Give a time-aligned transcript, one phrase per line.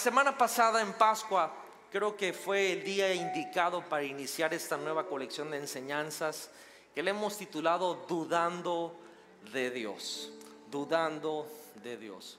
[0.00, 1.52] semana pasada en Pascua
[1.90, 6.48] creo que fue el día indicado para iniciar esta nueva colección de enseñanzas
[6.94, 8.96] que le hemos titulado Dudando
[9.52, 10.32] de Dios,
[10.70, 11.46] dudando
[11.82, 12.38] de Dios.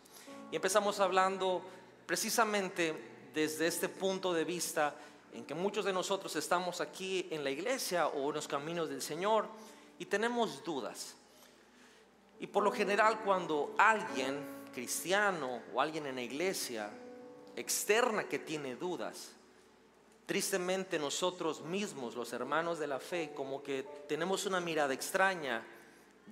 [0.52, 1.62] Y empezamos hablando
[2.08, 4.96] precisamente desde este punto de vista
[5.32, 9.04] en que muchos de nosotros estamos aquí en la iglesia o en los caminos del
[9.04, 9.46] Señor
[10.00, 11.16] y tenemos dudas.
[12.40, 16.90] Y por lo general cuando alguien cristiano o alguien en la iglesia
[17.56, 19.32] externa que tiene dudas,
[20.26, 25.64] tristemente nosotros mismos, los hermanos de la fe, como que tenemos una mirada extraña,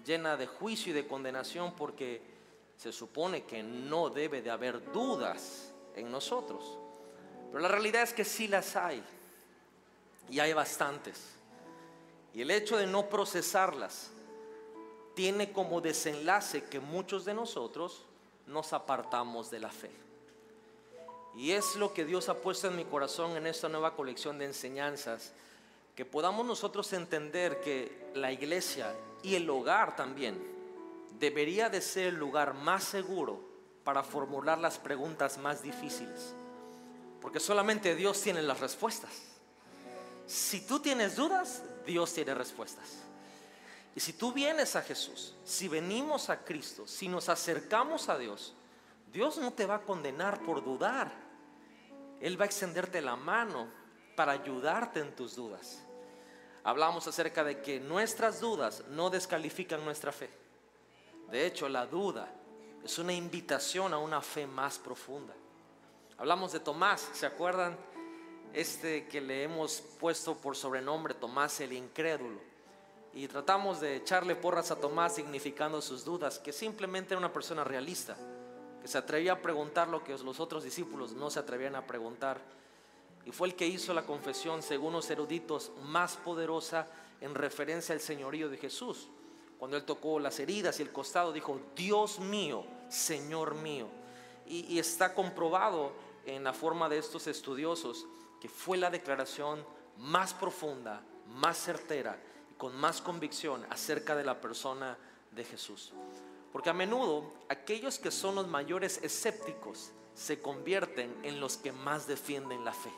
[0.05, 2.21] llena de juicio y de condenación porque
[2.77, 6.77] se supone que no debe de haber dudas en nosotros.
[7.51, 9.03] Pero la realidad es que sí las hay.
[10.29, 11.35] Y hay bastantes.
[12.33, 14.11] Y el hecho de no procesarlas
[15.15, 18.05] tiene como desenlace que muchos de nosotros
[18.47, 19.91] nos apartamos de la fe.
[21.35, 24.45] Y es lo que Dios ha puesto en mi corazón en esta nueva colección de
[24.45, 25.31] enseñanzas,
[25.95, 30.41] que podamos nosotros entender que la iglesia y el hogar también
[31.19, 33.41] debería de ser el lugar más seguro
[33.83, 36.33] para formular las preguntas más difíciles.
[37.21, 39.11] Porque solamente Dios tiene las respuestas.
[40.25, 42.99] Si tú tienes dudas, Dios tiene respuestas.
[43.95, 48.53] Y si tú vienes a Jesús, si venimos a Cristo, si nos acercamos a Dios,
[49.11, 51.11] Dios no te va a condenar por dudar.
[52.19, 53.67] Él va a extenderte la mano
[54.15, 55.83] para ayudarte en tus dudas.
[56.63, 60.29] Hablamos acerca de que nuestras dudas no descalifican nuestra fe.
[61.31, 62.29] De hecho, la duda
[62.83, 65.33] es una invitación a una fe más profunda.
[66.17, 67.77] Hablamos de Tomás, ¿se acuerdan?
[68.53, 72.39] Este que le hemos puesto por sobrenombre Tomás el incrédulo.
[73.13, 77.63] Y tratamos de echarle porras a Tomás significando sus dudas, que simplemente era una persona
[77.63, 78.17] realista,
[78.81, 82.41] que se atrevía a preguntar lo que los otros discípulos no se atrevían a preguntar.
[83.25, 86.87] Y fue el que hizo la confesión, según los eruditos, más poderosa
[87.21, 89.09] en referencia al señorío de Jesús.
[89.57, 93.87] Cuando él tocó las heridas y el costado, dijo, Dios mío, Señor mío.
[94.47, 95.91] Y, y está comprobado
[96.25, 98.07] en la forma de estos estudiosos
[98.39, 99.63] que fue la declaración
[99.97, 102.17] más profunda, más certera
[102.49, 104.97] y con más convicción acerca de la persona
[105.31, 105.93] de Jesús.
[106.51, 112.07] Porque a menudo aquellos que son los mayores escépticos se convierten en los que más
[112.07, 112.91] defienden la fe.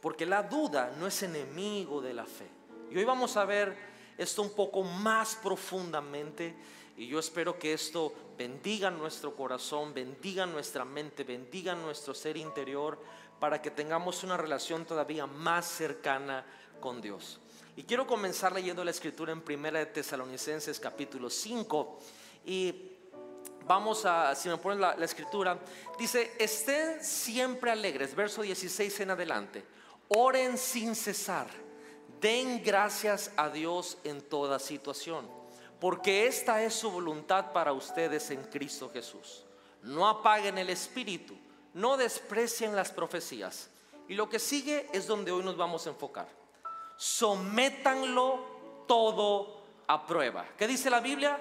[0.00, 2.46] Porque la duda no es enemigo de la fe.
[2.90, 3.76] Y hoy vamos a ver
[4.18, 6.54] esto un poco más profundamente
[7.00, 12.98] y yo espero que esto bendiga nuestro corazón, bendiga nuestra mente, bendiga nuestro ser interior
[13.38, 16.44] para que tengamos una relación todavía más cercana
[16.78, 17.40] con Dios.
[17.76, 21.98] Y quiero comenzar leyendo la escritura en Primera de Tesalonicenses capítulo 5
[22.44, 22.92] y
[23.66, 25.58] vamos a, si me ponen la, escritura,
[25.98, 29.64] dice, estén siempre alegres, verso 16 en adelante,
[30.08, 31.46] oren sin cesar,
[32.20, 35.28] den gracias a Dios en toda situación,
[35.80, 39.44] porque esta es su voluntad para ustedes en Cristo Jesús.
[39.82, 41.34] No apaguen el espíritu
[41.74, 43.70] no desprecien las profecías.
[44.08, 46.28] Y lo que sigue es donde hoy nos vamos a enfocar.
[46.96, 50.46] Sométanlo todo a prueba.
[50.58, 51.38] ¿Qué dice la Biblia?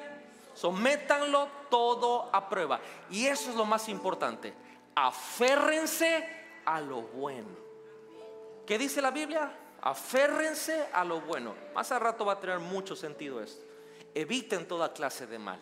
[0.60, 2.82] Sométanlo todo a prueba.
[3.10, 4.54] Y eso es lo más importante.
[4.94, 6.28] Aférrense
[6.66, 7.48] a lo bueno.
[8.66, 9.58] ¿Qué dice la Biblia?
[9.82, 11.56] Aférrense a lo bueno.
[11.74, 13.64] Más a rato va a tener mucho sentido esto.
[14.14, 15.62] Eviten toda clase de mal.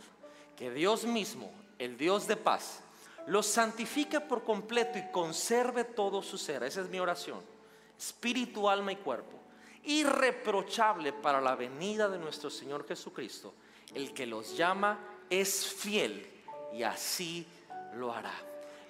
[0.56, 2.82] Que Dios mismo, el Dios de paz,
[3.28, 6.64] lo santifique por completo y conserve todo su ser.
[6.64, 7.42] Esa es mi oración.
[7.96, 9.38] Espíritu, alma y cuerpo.
[9.84, 13.54] Irreprochable para la venida de nuestro Señor Jesucristo.
[13.94, 15.00] El que los llama
[15.30, 16.28] es fiel
[16.74, 17.46] y así
[17.94, 18.34] lo hará.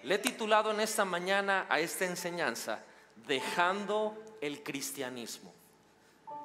[0.04, 2.84] Le he titulado en esta mañana a esta enseñanza,
[3.28, 5.54] Dejando el cristianismo.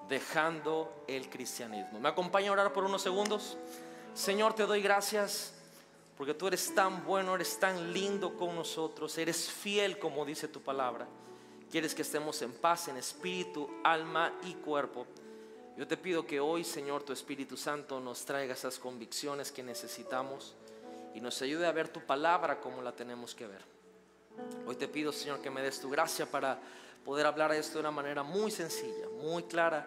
[0.09, 2.01] Dejando el cristianismo.
[2.01, 3.57] ¿Me acompaña a orar por unos segundos?
[4.15, 5.55] Señor, te doy gracias
[6.17, 10.61] porque tú eres tan bueno, eres tan lindo con nosotros, eres fiel como dice tu
[10.61, 11.07] palabra.
[11.71, 15.07] Quieres que estemos en paz en espíritu, alma y cuerpo.
[15.77, 20.55] Yo te pido que hoy, Señor, tu Espíritu Santo nos traiga esas convicciones que necesitamos
[21.15, 23.63] y nos ayude a ver tu palabra como la tenemos que ver.
[24.67, 26.59] Hoy te pido, Señor, que me des tu gracia para
[27.05, 29.87] poder hablar esto de una manera muy sencilla, muy clara.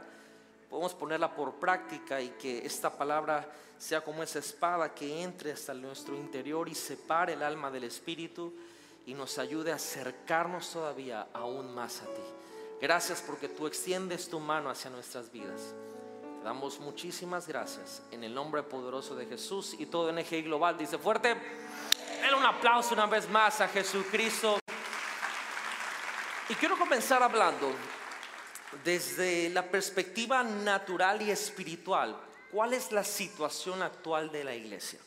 [0.70, 3.48] Podemos ponerla por práctica y que esta palabra
[3.78, 8.54] sea como esa espada que entre hasta nuestro interior y separe el alma del espíritu
[9.06, 12.22] y nos ayude a acercarnos todavía aún más a ti.
[12.82, 15.74] Gracias porque tú extiendes tu mano hacia nuestras vidas.
[16.40, 20.98] Te damos muchísimas gracias en el nombre poderoso de Jesús y todo NGI Global dice
[20.98, 21.36] fuerte.
[22.22, 24.60] Denle un aplauso una vez más a Jesucristo
[26.50, 27.72] Y quiero comenzar hablando
[28.84, 32.16] desde la perspectiva natural y espiritual.
[32.52, 35.00] ¿Cuál es la situación actual de la iglesia?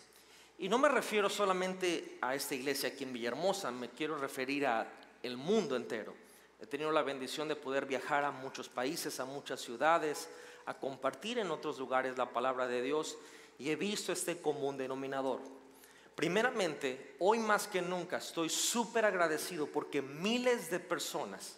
[0.59, 4.91] Y no me refiero solamente a esta iglesia aquí en Villahermosa, me quiero referir a
[5.23, 6.28] el mundo entero.
[6.61, 10.29] He tenido la bendición de poder viajar a muchos países, a muchas ciudades,
[10.67, 13.17] a compartir en otros lugares la palabra de Dios
[13.59, 15.41] y he visto este común denominador.
[16.15, 21.57] Primeramente, hoy más que nunca estoy súper agradecido porque miles de personas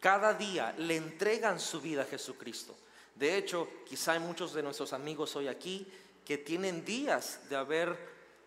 [0.00, 2.74] cada día le entregan su vida a Jesucristo.
[3.14, 5.86] De hecho, quizá hay muchos de nuestros amigos hoy aquí
[6.24, 7.94] que tienen días de haber,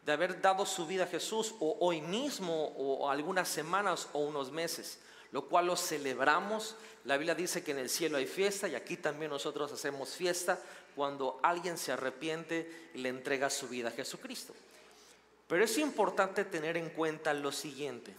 [0.04, 4.52] de haber dado su vida a Jesús o hoy mismo o algunas semanas o unos
[4.52, 5.00] meses,
[5.34, 6.76] lo cual lo celebramos.
[7.04, 10.58] La Biblia dice que en el cielo hay fiesta y aquí también nosotros hacemos fiesta
[10.96, 14.54] cuando alguien se arrepiente y le entrega su vida a Jesucristo.
[15.48, 18.14] Pero es importante tener en cuenta lo siguiente.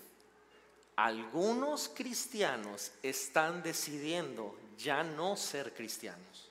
[0.96, 6.50] Algunos cristianos están decidiendo ya no ser cristianos.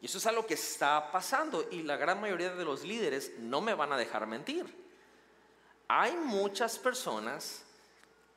[0.00, 3.60] Y eso es algo que está pasando y la gran mayoría de los líderes no
[3.60, 4.64] me van a dejar mentir.
[5.88, 7.64] Hay muchas personas,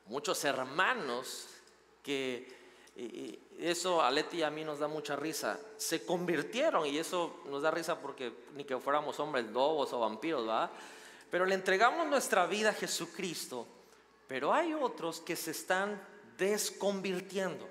[0.06, 1.48] muchos hermanos
[2.02, 2.52] que
[3.58, 5.58] eso a Leti y a mí nos da mucha risa.
[5.76, 10.46] Se convirtieron y eso nos da risa porque ni que fuéramos hombres lobos o vampiros,
[10.46, 10.70] ¿verdad?
[11.34, 13.66] pero le entregamos nuestra vida a Jesucristo.
[14.28, 16.00] Pero hay otros que se están
[16.38, 17.68] desconvirtiendo.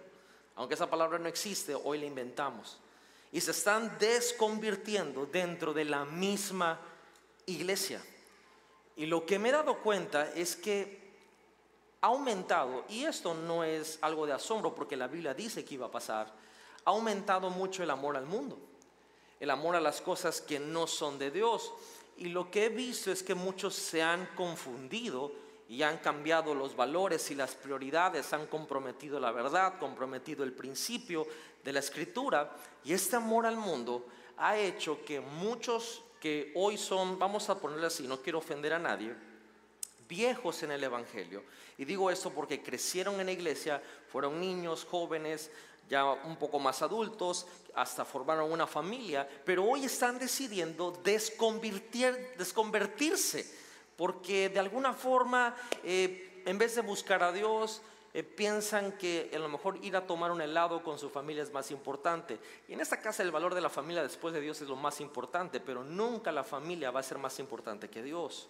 [0.55, 2.77] Aunque esa palabra no existe, hoy la inventamos.
[3.31, 6.77] Y se están desconvirtiendo dentro de la misma
[7.45, 8.03] iglesia.
[8.97, 11.02] Y lo que me he dado cuenta es que
[12.03, 15.85] ha aumentado, y esto no es algo de asombro porque la Biblia dice que iba
[15.85, 16.27] a pasar,
[16.83, 18.59] ha aumentado mucho el amor al mundo,
[19.39, 21.71] el amor a las cosas que no son de Dios.
[22.17, 25.31] Y lo que he visto es que muchos se han confundido
[25.69, 31.25] y han cambiado los valores y las prioridades, han comprometido la verdad, comprometido el principio
[31.63, 32.53] de la escritura.
[32.83, 37.87] Y este amor al mundo ha hecho que muchos que hoy son, vamos a ponerle
[37.87, 39.15] así, no quiero ofender a nadie,
[40.13, 41.43] viejos en el Evangelio.
[41.77, 43.81] Y digo esto porque crecieron en la iglesia,
[44.11, 45.49] fueron niños, jóvenes,
[45.89, 53.51] ya un poco más adultos, hasta formaron una familia, pero hoy están decidiendo desconvertirse,
[53.97, 57.81] porque de alguna forma, eh, en vez de buscar a Dios,
[58.13, 61.51] eh, piensan que a lo mejor ir a tomar un helado con su familia es
[61.51, 62.37] más importante.
[62.67, 65.01] Y en esta casa el valor de la familia después de Dios es lo más
[65.01, 68.47] importante, pero nunca la familia va a ser más importante que Dios.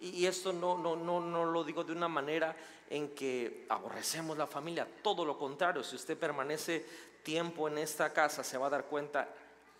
[0.00, 2.56] Y esto no, no, no, no lo digo de una manera
[2.88, 6.84] en que aborrecemos la familia, todo lo contrario, si usted permanece
[7.22, 9.28] tiempo en esta casa se va a dar cuenta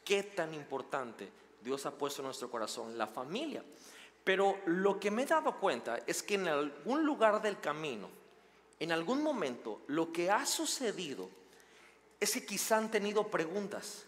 [0.05, 1.29] qué tan importante
[1.63, 3.65] Dios ha puesto en nuestro corazón, la familia.
[4.23, 8.09] Pero lo que me he dado cuenta es que en algún lugar del camino,
[8.79, 11.29] en algún momento, lo que ha sucedido
[12.19, 14.05] es que quizá han tenido preguntas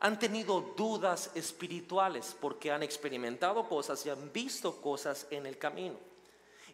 [0.00, 5.96] han tenido dudas espirituales porque han experimentado cosas y han visto cosas en el camino.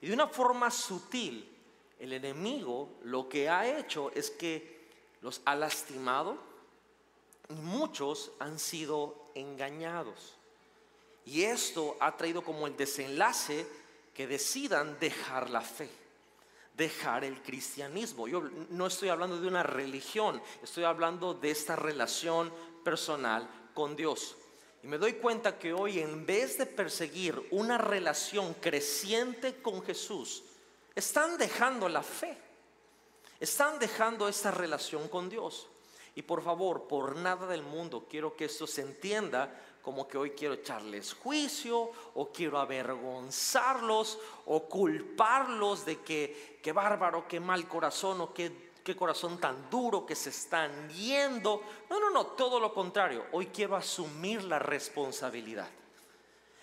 [0.00, 1.52] Y de una forma sutil,
[1.98, 4.76] el enemigo lo que ha hecho es que
[5.22, 6.38] los ha lastimado
[7.48, 10.34] y muchos han sido engañados.
[11.24, 13.66] Y esto ha traído como el desenlace
[14.14, 15.90] que decidan dejar la fe,
[16.76, 18.28] dejar el cristianismo.
[18.28, 22.52] Yo no estoy hablando de una religión, estoy hablando de esta relación
[22.86, 24.36] personal con Dios.
[24.80, 30.44] Y me doy cuenta que hoy en vez de perseguir una relación creciente con Jesús,
[30.94, 32.38] están dejando la fe.
[33.40, 35.66] Están dejando esta relación con Dios.
[36.14, 39.52] Y por favor, por nada del mundo quiero que esto se entienda
[39.82, 47.26] como que hoy quiero echarles juicio o quiero avergonzarlos o culparlos de que qué bárbaro,
[47.26, 51.60] qué mal corazón o qué qué corazón tan duro que se están yendo.
[51.90, 53.26] No, no, no, todo lo contrario.
[53.32, 55.68] Hoy quiero asumir la responsabilidad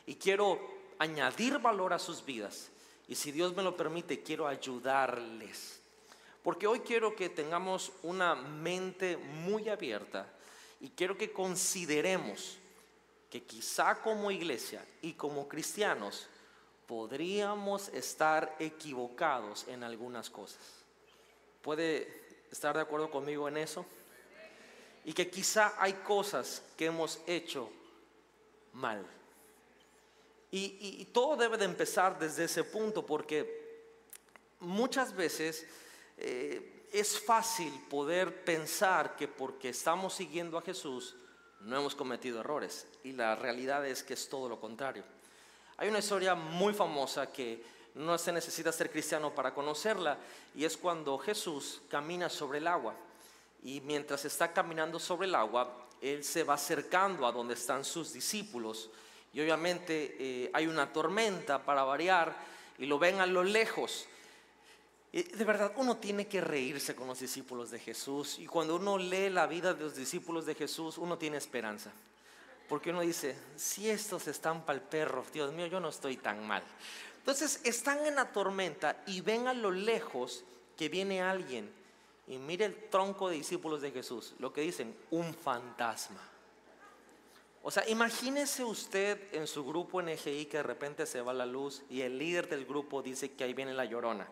[0.05, 0.57] y quiero
[0.99, 2.69] añadir valor a sus vidas.
[3.09, 5.81] Y si Dios me lo permite, quiero ayudarles.
[6.41, 10.25] Porque hoy quiero que tengamos una mente muy abierta
[10.79, 12.57] y quiero que consideremos
[13.29, 16.27] que quizá como iglesia y como cristianos
[16.87, 20.82] podríamos estar equivocados en algunas cosas.
[21.63, 22.07] ¿Puede
[22.51, 23.85] estar de acuerdo conmigo en eso?
[25.05, 27.69] Y que quizá hay cosas que hemos hecho
[28.73, 29.03] mal.
[30.51, 33.87] Y, todo debe de empezar desde ese punto porque
[34.59, 35.65] muchas veces
[36.17, 41.15] eh, es fácil poder pensar que porque estamos siguiendo a Jesús
[41.61, 42.85] no hemos cometido errores.
[43.03, 45.03] Y la realidad es que es todo lo contrario.
[45.77, 47.63] Hay una historia muy famosa que
[47.95, 50.17] no se necesita ser cristiano para conocerla,
[50.55, 52.95] y es cuando Jesús camina sobre el agua.
[53.63, 58.13] Y mientras está caminando sobre el agua, Él se va acercando a donde están sus
[58.13, 58.89] discípulos.
[59.31, 62.35] Y obviamente eh, hay una tormenta para variar
[62.77, 64.07] y lo ven a lo lejos.
[65.11, 68.39] Y de verdad, uno tiene que reírse con los discípulos de Jesús.
[68.39, 71.91] Y cuando uno lee la vida de los discípulos de Jesús, uno tiene esperanza.
[72.67, 76.45] Porque uno dice, si estos están para el perro, Dios mío, yo no estoy tan
[76.47, 76.63] mal.
[77.23, 80.43] Entonces están en la tormenta y ven a lo lejos
[80.75, 81.71] que viene alguien
[82.27, 86.19] y mire el tronco de discípulos de Jesús, lo que dicen, un fantasma.
[87.61, 91.83] O sea, imagínese usted en su grupo NGI que de repente se va la luz
[91.89, 94.27] y el líder del grupo dice que ahí viene la llorona.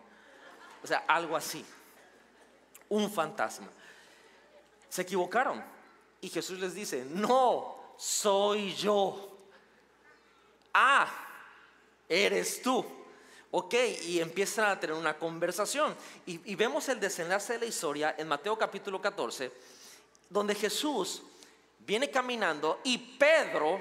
[0.82, 1.64] O sea, algo así.
[2.90, 3.68] Un fantasma.
[4.90, 5.64] Se equivocaron.
[6.20, 9.38] Y Jesús les dice, no, soy yo.
[10.74, 11.31] Ah,
[12.12, 12.84] eres tú.
[13.50, 15.94] Ok, y empiezan a tener una conversación.
[16.26, 19.52] Y, vemos el desenlace de la historia en Mateo capítulo 14,
[20.28, 21.22] donde Jesús
[21.80, 23.80] viene caminando y Pedro,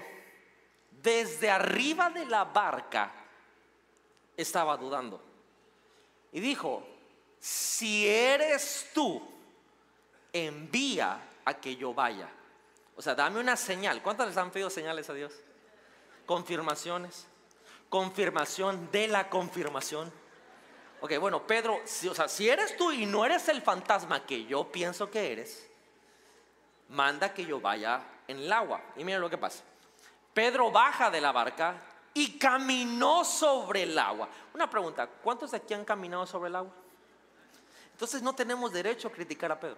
[1.01, 3.13] desde arriba de la barca,
[4.35, 5.21] estaba dudando.
[6.33, 6.85] Y dijo,
[7.39, 9.21] si eres tú,
[10.33, 12.29] envía a que yo vaya.
[12.95, 14.01] O sea, dame una señal.
[14.01, 15.33] ¿Cuántos les han pedido señales a Dios?
[16.25, 17.27] Confirmaciones
[17.91, 20.09] confirmación de la confirmación.
[21.01, 24.45] Ok, bueno, Pedro, si, o sea, si eres tú y no eres el fantasma que
[24.45, 25.67] yo pienso que eres,
[26.87, 28.81] manda que yo vaya en el agua.
[28.95, 29.61] Y mira lo que pasa.
[30.33, 31.75] Pedro baja de la barca
[32.13, 34.29] y caminó sobre el agua.
[34.53, 36.71] Una pregunta, ¿cuántos de aquí han caminado sobre el agua?
[37.91, 39.77] Entonces no tenemos derecho a criticar a Pedro,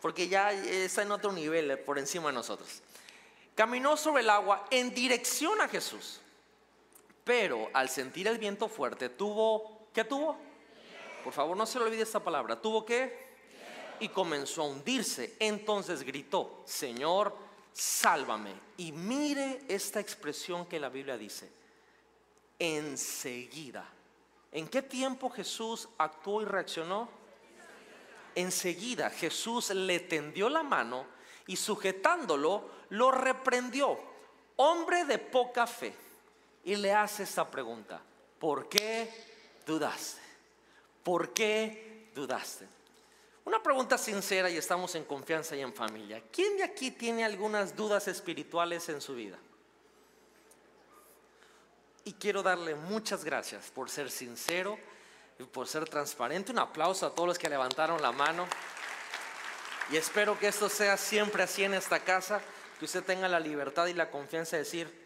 [0.00, 2.80] porque ya está en otro nivel eh, por encima de nosotros.
[3.56, 6.21] Caminó sobre el agua en dirección a Jesús.
[7.24, 10.36] Pero al sentir el viento fuerte, tuvo, ¿qué tuvo?
[11.22, 12.60] Por favor, no se le olvide esta palabra.
[12.60, 13.30] ¿Tuvo qué?
[14.00, 15.36] Y comenzó a hundirse.
[15.38, 17.36] Entonces gritó, Señor,
[17.72, 18.52] sálvame.
[18.76, 21.48] Y mire esta expresión que la Biblia dice.
[22.58, 23.88] Enseguida.
[24.50, 27.08] ¿En qué tiempo Jesús actuó y reaccionó?
[28.34, 31.06] Enseguida Jesús le tendió la mano
[31.46, 33.98] y sujetándolo lo reprendió.
[34.56, 35.94] Hombre de poca fe
[36.64, 38.00] y le hace esta pregunta,
[38.38, 39.10] ¿por qué
[39.66, 40.20] dudaste?
[41.02, 42.66] ¿Por qué dudaste?
[43.44, 46.22] Una pregunta sincera y estamos en confianza y en familia.
[46.32, 49.36] ¿Quién de aquí tiene algunas dudas espirituales en su vida?
[52.04, 54.78] Y quiero darle muchas gracias por ser sincero
[55.38, 56.52] y por ser transparente.
[56.52, 58.46] Un aplauso a todos los que levantaron la mano.
[59.90, 62.40] Y espero que esto sea siempre así en esta casa,
[62.78, 65.01] que usted tenga la libertad y la confianza de decir,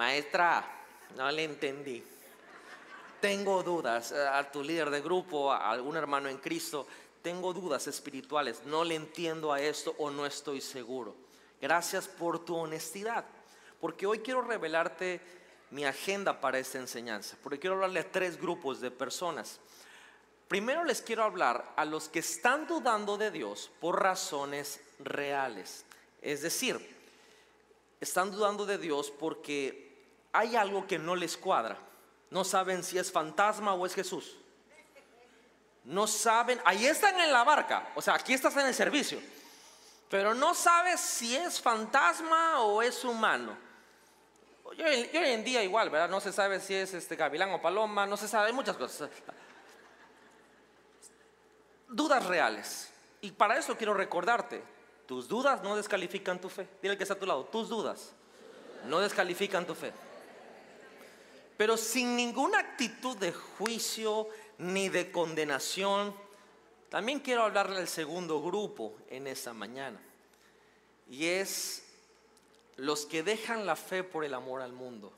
[0.00, 0.64] maestra,
[1.14, 2.02] no le entendí.
[3.20, 6.86] Tengo dudas eh, a tu líder de grupo, a algún hermano en Cristo,
[7.20, 11.14] tengo dudas espirituales, no le entiendo a esto o no estoy seguro.
[11.60, 13.26] Gracias por tu honestidad,
[13.78, 15.20] porque hoy quiero revelarte
[15.70, 19.60] mi agenda para esta enseñanza, porque quiero hablarle a tres grupos de personas.
[20.48, 25.84] Primero les quiero hablar a los que están dudando de Dios por razones reales,
[26.22, 26.98] es decir,
[28.00, 29.89] están dudando de Dios porque
[30.32, 31.76] hay algo que no les cuadra.
[32.30, 34.36] No saben si es fantasma o es Jesús.
[35.84, 39.18] No saben, ahí están en la barca, o sea, aquí estás en el servicio,
[40.10, 43.56] pero no sabes si es fantasma o es humano.
[44.76, 46.08] Yo, hoy en día igual, ¿verdad?
[46.08, 49.10] No se sabe si es este gavilán o paloma, no se sabe, hay muchas cosas.
[51.88, 52.92] Dudas reales.
[53.22, 54.62] Y para eso quiero recordarte,
[55.06, 56.68] tus dudas no descalifican tu fe.
[56.80, 58.12] Dile que está a tu lado, tus dudas
[58.84, 59.92] no descalifican tu fe
[61.60, 66.14] pero sin ninguna actitud de juicio ni de condenación.
[66.88, 70.00] También quiero hablarle al segundo grupo en esta mañana,
[71.10, 71.84] y es
[72.76, 75.12] los que dejan la fe por el amor al mundo,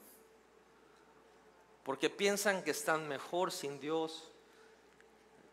[1.85, 4.29] porque piensan que están mejor sin Dios,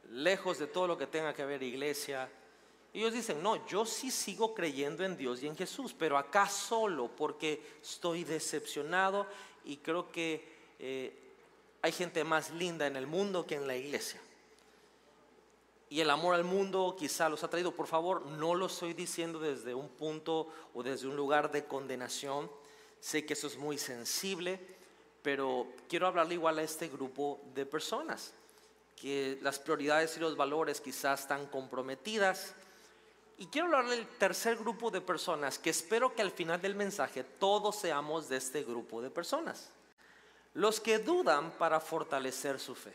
[0.10, 2.31] lejos de todo lo que tenga que ver iglesia.
[2.96, 7.12] Ellos dicen, no, yo sí sigo creyendo en Dios y en Jesús, pero acá solo
[7.15, 9.27] porque estoy decepcionado
[9.63, 11.13] y creo que eh,
[11.81, 14.19] hay gente más linda en el mundo que en la iglesia.
[15.89, 17.74] Y el amor al mundo quizá los ha traído.
[17.74, 22.50] Por favor, no lo estoy diciendo desde un punto o desde un lugar de condenación.
[23.00, 24.59] Sé que eso es muy sensible,
[25.21, 28.33] pero quiero hablarle igual a este grupo de personas,
[28.95, 32.53] que las prioridades y los valores quizás están comprometidas.
[33.38, 37.24] Y quiero hablarle al tercer grupo de personas que espero que al final del mensaje
[37.24, 39.71] todos seamos de este grupo de personas
[40.53, 42.94] Los que dudan para fortalecer su fe.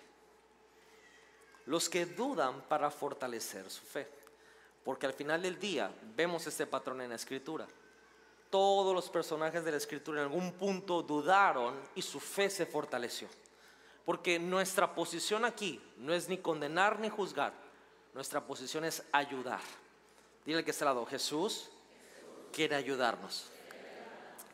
[1.67, 4.09] Los que dudan para fortalecer su fe.
[4.85, 7.67] Porque al final del día vemos este patrón en la escritura.
[8.51, 13.29] Todos los personajes de la escritura en algún punto dudaron y su fe se fortaleció.
[14.05, 17.53] Porque nuestra posición aquí no es ni condenar ni juzgar.
[18.13, 19.61] Nuestra posición es ayudar.
[20.45, 21.71] Dile que está lado, Jesús
[22.53, 23.51] quiere ayudarnos.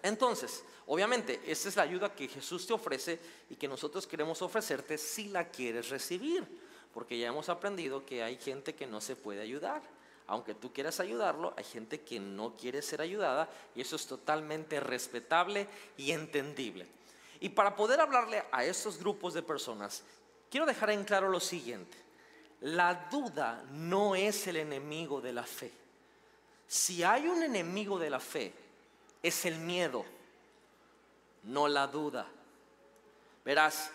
[0.03, 4.99] Entonces, obviamente, esta es la ayuda que Jesús te ofrece y que nosotros queremos ofrecerte
[4.99, 6.45] si la quieres recibir.
[6.93, 9.83] Porque ya hemos aprendido que hay gente que no se puede ayudar.
[10.27, 14.81] Aunque tú quieras ayudarlo, hay gente que no quiere ser ayudada y eso es totalmente
[14.81, 16.87] respetable y entendible.
[17.39, 20.03] Y para poder hablarle a estos grupos de personas,
[20.51, 21.97] quiero dejar en claro lo siguiente.
[22.63, 25.71] La duda no es el enemigo de la fe.
[26.67, 28.53] Si hay un enemigo de la fe,
[29.23, 30.05] es el miedo,
[31.45, 32.27] no la duda.
[33.45, 33.91] Verás,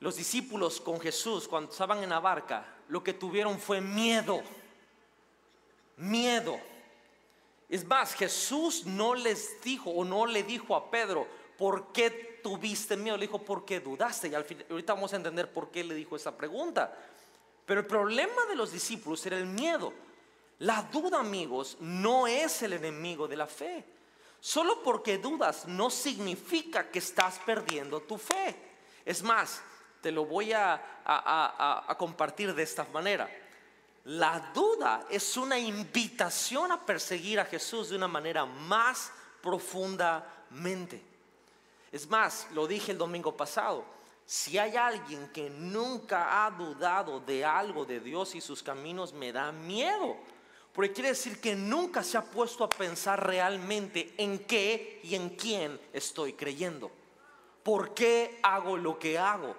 [0.00, 4.42] los discípulos con Jesús, cuando estaban en la barca, lo que tuvieron fue miedo
[5.96, 6.60] miedo.
[7.68, 11.26] Es más, Jesús no les dijo o no le dijo a Pedro,
[11.58, 13.16] ¿por qué tuviste miedo?
[13.16, 14.28] Le dijo, ¿por qué dudaste?
[14.28, 16.96] Y al fin, ahorita vamos a entender por qué le dijo esa pregunta.
[17.64, 19.92] Pero el problema de los discípulos era el miedo.
[20.60, 23.84] La duda, amigos, no es el enemigo de la fe.
[24.46, 28.54] Solo porque dudas no significa que estás perdiendo tu fe.
[29.04, 29.60] Es más,
[30.00, 33.28] te lo voy a, compartir de esta manera.
[34.04, 39.10] La duda es una invitación a perseguir a Jesús de una manera más
[39.42, 41.02] profundamente.
[41.90, 43.84] Es más, lo dije el domingo pasado,
[44.24, 49.32] si hay alguien que nunca ha dudado de algo de Dios y sus caminos, me
[49.32, 50.16] da miedo.
[50.76, 55.30] Porque quiere decir que nunca se ha puesto a pensar realmente en qué y en
[55.30, 56.90] quién estoy creyendo.
[57.62, 59.56] ¿Por qué hago lo que hago?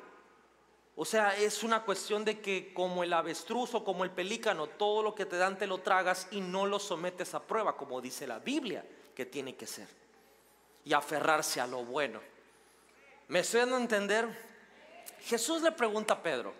[0.96, 5.02] O sea, es una cuestión de que como el avestruz o como el pelícano, todo
[5.02, 8.28] lo que te dan te lo tragas y no lo sometes a prueba, como dice
[8.28, 9.88] la Biblia que tiene que ser.
[10.86, 12.20] Y aferrarse a lo bueno.
[13.28, 14.28] ¿Me estoy dando a entender?
[15.22, 16.54] Jesús le pregunta a Pedro,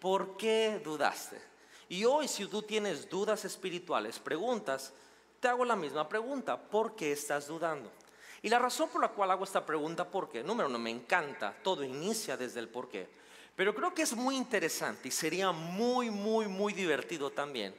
[0.00, 1.51] ¿por qué dudaste?
[1.92, 4.94] Y hoy si tú tienes dudas espirituales, preguntas,
[5.38, 7.92] te hago la misma pregunta, ¿por qué estás dudando?
[8.40, 10.42] Y la razón por la cual hago esta pregunta, ¿por qué?
[10.42, 13.06] Número uno, me encanta, todo inicia desde el por qué.
[13.54, 17.74] Pero creo que es muy interesante y sería muy, muy, muy divertido también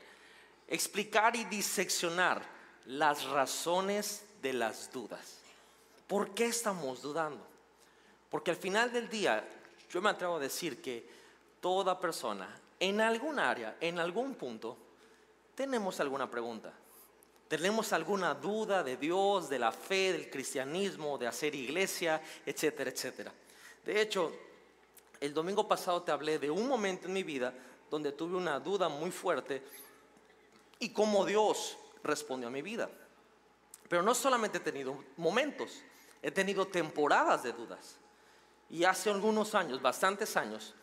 [0.67, 2.43] explicar y diseccionar
[2.85, 5.39] las razones de las dudas.
[6.05, 7.43] ¿Por qué estamos dudando?
[8.29, 9.43] Porque al final del día,
[9.89, 11.03] yo me atrevo a decir que
[11.59, 14.77] toda persona, en algún área, en algún punto,
[15.55, 16.73] tenemos alguna pregunta.
[17.47, 23.31] Tenemos alguna duda de Dios, de la fe, del cristianismo, de hacer iglesia, etcétera, etcétera.
[23.85, 24.33] De hecho,
[25.21, 27.53] el domingo pasado te hablé de un momento en mi vida
[27.89, 29.63] donde tuve una duda muy fuerte
[30.77, 32.89] y cómo Dios respondió a mi vida.
[33.87, 35.83] Pero no solamente he tenido momentos,
[36.21, 37.95] he tenido temporadas de dudas.
[38.69, 40.73] Y hace algunos años, bastantes años,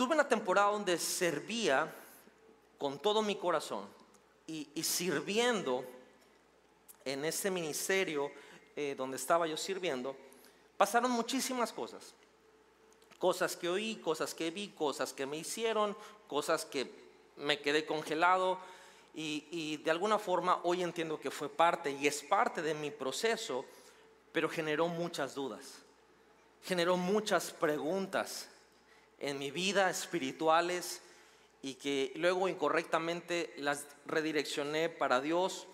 [0.00, 1.94] tuve una temporada donde servía
[2.78, 3.86] con todo mi corazón
[4.46, 5.84] y, sirviendo
[7.04, 8.32] en ese ministerio
[8.76, 10.16] eh, donde estaba yo sirviendo,
[10.78, 12.14] pasaron muchísimas cosas.
[13.18, 15.94] Cosas que oí, cosas que vi, cosas que me hicieron,
[16.26, 16.90] cosas que
[17.36, 18.58] me quedé congelado
[19.14, 23.66] y, de alguna forma hoy entiendo que fue parte y es parte de mi proceso,
[24.32, 25.74] pero generó muchas dudas,
[26.62, 28.48] generó muchas preguntas
[29.20, 31.02] en mi vida espirituales
[31.62, 35.66] y que luego incorrectamente las redireccioné para Dios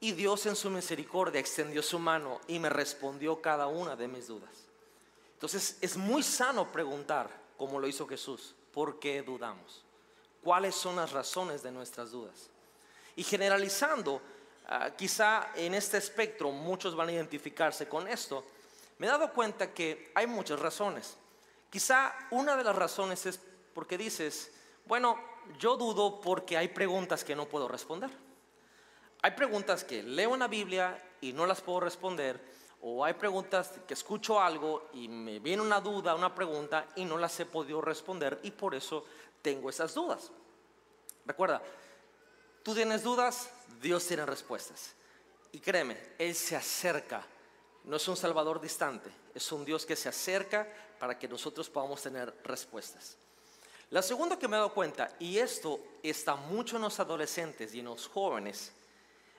[0.00, 4.28] y Dios en su misericordia extendió su mano y me respondió cada una de mis
[4.28, 4.66] dudas.
[5.34, 9.84] Entonces es muy sano preguntar, como lo hizo Jesús, ¿por qué dudamos?
[10.42, 12.50] ¿Cuáles son las razones de nuestras dudas?
[13.16, 14.20] Y generalizando,
[14.68, 18.44] ah, quizá en este espectro muchos van a identificarse con esto,
[18.98, 21.16] me he dado cuenta que hay muchas razones.
[21.76, 23.38] Quizá una de las razones es
[23.74, 24.50] porque dices,
[24.86, 25.20] bueno,
[25.58, 28.08] yo dudo porque hay preguntas que no puedo responder.
[29.20, 32.40] Hay preguntas que leo en la Biblia y no las puedo responder
[32.80, 37.18] o hay preguntas que escucho algo y me viene una duda, una pregunta y no
[37.18, 39.04] las he podido responder y por eso
[39.42, 40.32] tengo esas dudas.
[41.26, 41.60] Recuerda,
[42.62, 43.50] tú tienes dudas,
[43.82, 44.94] Dios tiene respuestas.
[45.52, 47.22] Y créeme, Él se acerca.
[47.84, 50.66] No es un Salvador distante, es un Dios que se acerca
[50.98, 53.16] para que nosotros podamos tener respuestas.
[53.90, 57.78] La segunda que me he dado cuenta, y esto está mucho en los adolescentes y
[57.78, 58.72] en los jóvenes,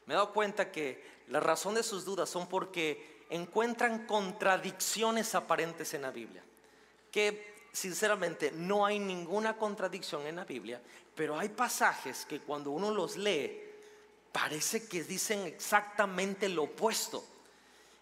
[0.05, 5.93] me he dado cuenta que la razón de sus dudas son porque encuentran contradicciones aparentes
[5.93, 6.43] en la Biblia.
[7.11, 10.81] Que sinceramente no hay ninguna contradicción en la Biblia,
[11.13, 13.61] pero hay pasajes que cuando uno los lee,
[14.31, 17.25] parece que dicen exactamente lo opuesto.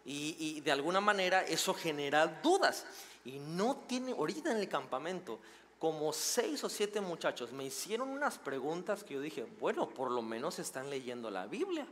[0.06, 2.86] Y, y, de alguna manera eso genera dudas.
[3.26, 5.40] Y no tiene, ahorita en el campamento,
[5.80, 10.22] como seis o siete muchachos me hicieron unas preguntas que yo dije, bueno, por lo
[10.22, 11.86] menos están leyendo la Biblia.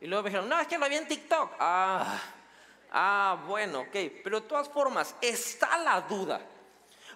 [0.00, 1.52] Y luego me dijeron, no, es que lo vi en TikTok.
[1.58, 2.20] Ah,
[2.92, 3.96] ah, bueno, ok.
[4.22, 6.40] Pero de todas formas, está la duda.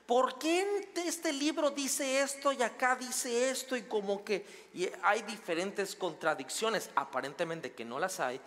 [0.07, 3.77] ¿Por qué este libro dice esto y acá dice esto?
[3.77, 4.45] Y como que
[5.03, 8.41] hay diferentes contradicciones, aparentemente que no las hay.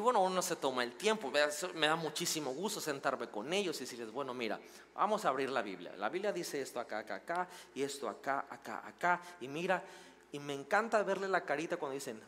[0.00, 1.30] Y bueno, uno se toma el tiempo,
[1.74, 4.58] me da muchísimo gusto sentarme con ellos y decirles, bueno, mira,
[4.94, 5.92] vamos a abrir la Biblia.
[5.98, 9.20] La Biblia dice esto acá, acá, acá, y esto acá, acá, acá.
[9.42, 9.84] Y mira,
[10.32, 12.18] y me encanta verle la carita cuando dicen,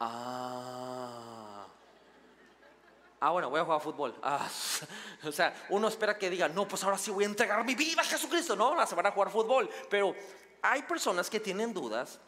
[0.00, 1.66] ah,
[3.20, 4.14] ah, bueno, voy a jugar fútbol.
[4.22, 4.46] Ah,
[5.24, 8.02] o sea, uno espera que diga, no, pues ahora sí voy a entregar mi vida
[8.02, 8.54] a Jesucristo.
[8.54, 9.70] No, se van a jugar fútbol.
[9.88, 10.14] Pero
[10.60, 12.20] hay personas que tienen dudas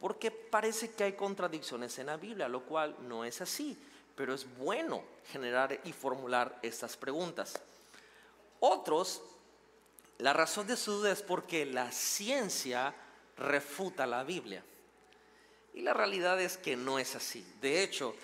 [0.00, 3.78] porque parece que hay contradicciones en la Biblia, lo cual no es así
[4.16, 7.60] pero es bueno generar y formular estas preguntas.
[8.60, 9.22] Otros,
[10.18, 12.94] la razón de su duda es porque la ciencia
[13.36, 14.62] refuta la Biblia.
[15.74, 17.46] Y la realidad es que no es así.
[17.60, 18.14] De hecho,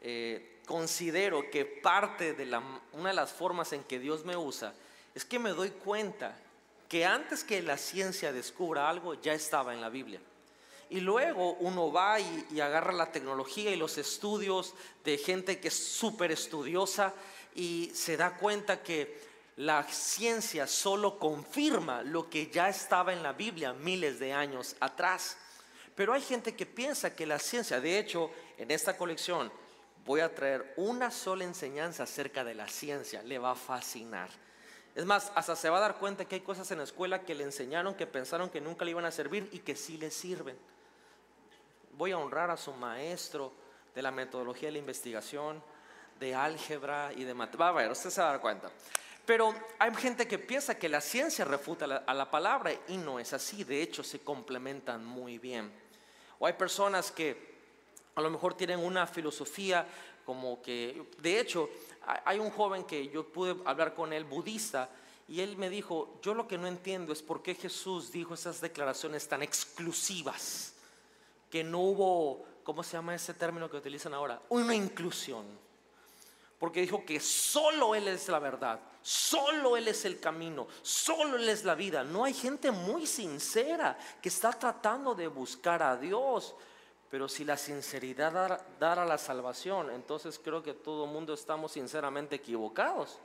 [0.00, 4.74] eh, considero que parte de la, una de las formas en que Dios me usa
[5.14, 6.36] es que me doy cuenta
[6.88, 10.20] que antes que la ciencia descubra algo, ya estaba en la Biblia.
[10.90, 14.74] Y luego uno va y, agarra la tecnología y los estudios
[15.04, 17.12] de gente que es súper estudiosa
[17.54, 19.20] y se da cuenta que
[19.56, 25.36] la ciencia solo confirma lo que ya estaba en la Biblia miles de años atrás.
[25.94, 29.52] Pero hay gente que piensa que la ciencia, de hecho, en esta colección
[30.06, 34.30] voy a traer una sola enseñanza acerca de la ciencia, le va a fascinar.
[34.94, 37.34] Es más, hasta se va a dar cuenta que hay cosas en la escuela que
[37.34, 40.56] le enseñaron que pensaron que nunca le iban a servir y que sí le sirven
[41.98, 43.52] voy a honrar a su maestro
[43.92, 45.60] de la metodología de la investigación,
[46.20, 47.60] de álgebra y de matemáticas.
[47.60, 48.70] Va a ver, usted se va a dar cuenta.
[49.26, 53.32] Pero hay gente que piensa que la ciencia refuta a la palabra y no es
[53.32, 53.64] así.
[53.64, 55.70] De hecho, se complementan muy bien.
[56.38, 57.58] O hay personas que
[58.14, 59.84] a lo mejor tienen una filosofía
[60.24, 61.68] como que, de hecho,
[62.24, 64.88] hay un joven que yo pude hablar con él, budista,
[65.26, 68.60] y él me dijo, yo lo que no entiendo es por qué Jesús dijo esas
[68.60, 70.74] declaraciones tan exclusivas
[71.50, 74.40] que no hubo, ¿cómo se llama ese término que utilizan ahora?
[74.48, 75.44] Una inclusión.
[76.58, 81.48] Porque dijo que solo Él es la verdad, solo Él es el camino, solo Él
[81.48, 82.02] es la vida.
[82.02, 86.54] No hay gente muy sincera que está tratando de buscar a Dios.
[87.10, 92.36] Pero si la sinceridad dará la salvación, entonces creo que todo el mundo estamos sinceramente
[92.36, 93.18] equivocados.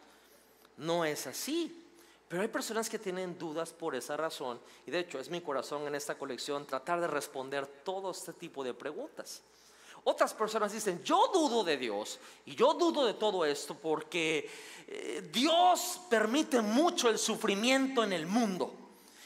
[0.78, 1.83] No es así.
[2.34, 5.86] Pero hay personas que tienen dudas por esa razón y de hecho es mi corazón
[5.86, 9.44] en esta colección tratar de responder todo este tipo de preguntas.
[10.04, 14.50] Otras personas dicen, yo dudo de Dios y yo dudo de todo esto porque
[14.88, 18.83] eh, Dios permite mucho el sufrimiento en el mundo.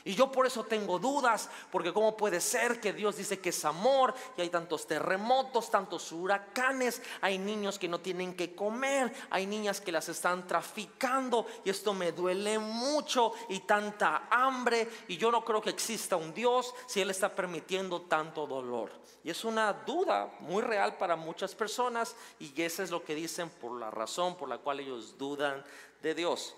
[0.08, 3.66] Y yo por eso tengo dudas, porque cómo puede ser que Dios dice que es
[3.66, 9.46] amor y hay tantos terremotos, tantos huracanes, hay niños que no tienen que comer, hay
[9.46, 15.30] niñas que las están traficando y esto me duele mucho y tanta hambre y yo
[15.30, 18.90] no creo que exista un Dios si Él está permitiendo tanto dolor.
[19.26, 23.50] Y es una duda muy real para muchas personas y esa es lo que dicen
[23.50, 25.66] por la razón por la cual ellos dudan
[26.02, 26.56] de Dios.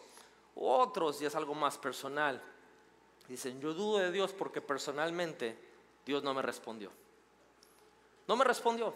[0.54, 2.44] Otros, y es algo más personal,
[3.30, 5.56] Dicen, yo dudo de Dios porque personalmente
[6.04, 6.92] Dios no me respondió.
[8.28, 8.94] No me respondió.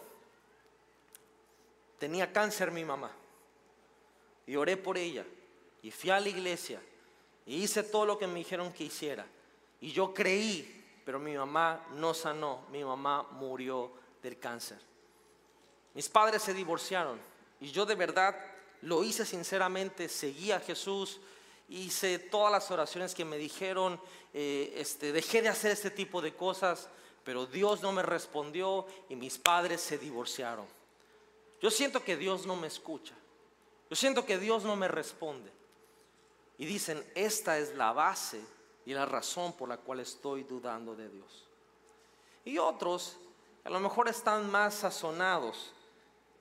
[2.00, 3.12] Tenía cáncer mi mamá.
[4.46, 5.24] Y oré por ella.
[5.82, 6.82] Y fui a la iglesia.
[7.46, 9.24] Y hice todo lo que me dijeron que hiciera.
[9.80, 12.66] Y yo creí, pero mi mamá no sanó.
[12.72, 14.78] Mi mamá murió del cáncer.
[15.94, 17.20] Mis padres se divorciaron.
[17.60, 18.34] Y yo de verdad
[18.82, 20.08] lo hice sinceramente.
[20.08, 21.20] Seguí a Jesús
[21.68, 24.00] hice todas las oraciones que me dijeron,
[24.32, 26.88] eh, este, dejé de hacer este tipo de cosas,
[27.24, 30.66] pero Dios no me respondió y mis padres se divorciaron.
[31.60, 33.14] Yo siento que Dios no me escucha,
[33.88, 35.50] yo siento que Dios no me responde.
[36.56, 38.40] Y dicen, esta es la base
[38.86, 41.44] y la razón por la cual estoy dudando de Dios.
[42.44, 43.16] Y otros,
[43.64, 45.72] a lo mejor están más sazonados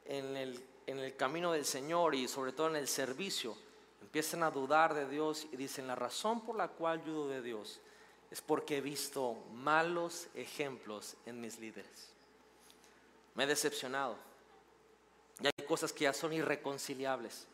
[0.05, 3.57] en el, en el camino del Señor y sobre todo en el servicio
[4.13, 7.41] empiezan a dudar de Dios y dicen, la razón por la cual yo dudo de
[7.41, 7.81] Dios
[8.29, 12.13] es porque he visto malos ejemplos en mis líderes.
[13.33, 14.15] Me he decepcionado.
[15.41, 17.47] Y hay cosas que ya son irreconciliables.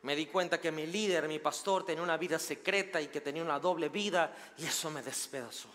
[0.00, 3.42] Me di cuenta que mi líder, mi pastor, tenía una vida secreta y que tenía
[3.42, 5.68] una doble vida y eso me despedazó.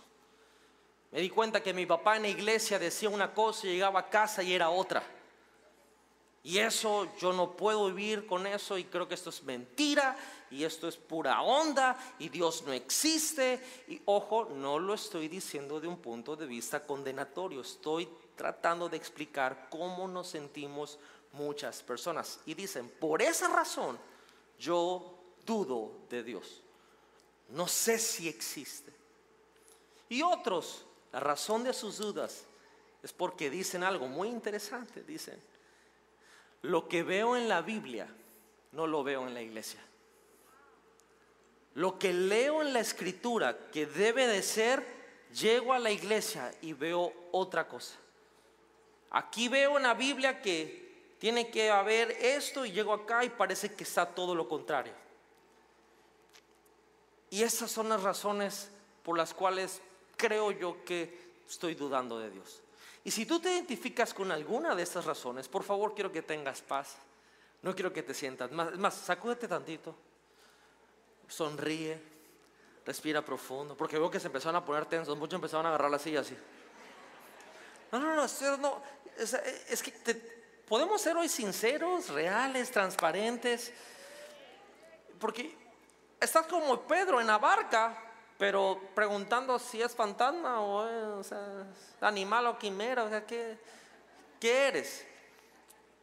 [1.11, 4.09] Me di cuenta que mi papá en la iglesia decía una cosa y llegaba a
[4.09, 5.03] casa y era otra.
[6.47, 10.15] Y eso yo no puedo vivir con eso y creo que esto es mentira
[10.49, 13.61] y esto es pura onda y Dios no existe.
[13.89, 18.07] Y ojo, no lo estoy diciendo de un punto de vista condenatorio, estoy
[18.37, 20.99] tratando de explicar cómo nos sentimos
[21.33, 22.39] muchas personas.
[22.45, 23.99] Y dicen, por esa razón
[24.57, 26.61] yo dudo de Dios.
[27.49, 28.93] No sé si existe.
[30.07, 32.45] Y otros, la razón de sus dudas
[33.03, 35.03] es porque dicen algo muy interesante.
[35.03, 35.37] Dicen,
[36.67, 38.07] lo que veo en la Biblia
[38.73, 39.79] no lo veo en la iglesia.
[41.75, 44.85] Lo que leo en la escritura que debe de ser,
[45.33, 47.95] llego a la iglesia y veo otra cosa.
[49.11, 53.73] Aquí veo en la Biblia que tiene que haber esto y llego acá y parece
[53.73, 54.93] que está todo lo contrario.
[57.29, 58.69] Y esas son las razones
[59.03, 59.81] por las cuales
[60.17, 62.61] creo yo que estoy dudando de Dios.
[63.07, 66.61] Y si tú te identificas con alguna de estas razones, por favor quiero que tengas
[66.61, 66.97] paz.
[67.61, 68.77] No quiero que te sientas más.
[68.77, 69.95] más, sacúdete tantito.
[71.25, 71.97] Sonríe,
[72.85, 75.99] respira profundo, porque veo que se empezaron a poner tensos, muchos empezaron a agarrar la
[75.99, 76.35] silla así.
[77.93, 78.83] No, no, no, no.
[79.15, 79.93] Es, que
[80.67, 83.71] podemos ser hoy sinceros, reales, transparentes,
[85.17, 85.55] porque
[86.19, 88.06] estás como Pedro en la barca,
[88.37, 91.33] pero preguntando si es fantasma o, es
[92.01, 93.57] animal o quimera, o sea, ¿qué,
[94.39, 95.05] ¿qué eres?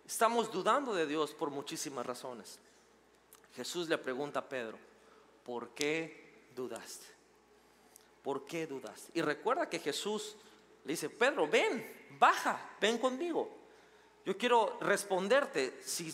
[0.06, 2.58] Estamos dudando de Dios por muchísimas razones.
[3.54, 4.76] Jesús le pregunta a Pedro,
[5.44, 7.06] ¿por qué dudaste?
[8.22, 9.12] ¿Por qué dudaste?
[9.14, 10.36] Y recuerda que Jesús
[10.84, 13.64] le dice, Pedro, ven, baja, ven conmigo.
[14.24, 16.10] Yo quiero responderte, si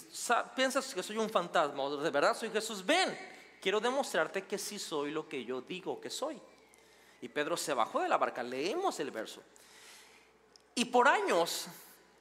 [0.55, 3.17] piensas que soy un fantasma o de verdad soy Jesús, ven,
[3.61, 6.41] quiero demostrarte que sí soy lo que yo digo que soy.
[7.21, 9.43] Y Pedro se bajó de la barca, leemos el verso.
[10.75, 11.67] Y por años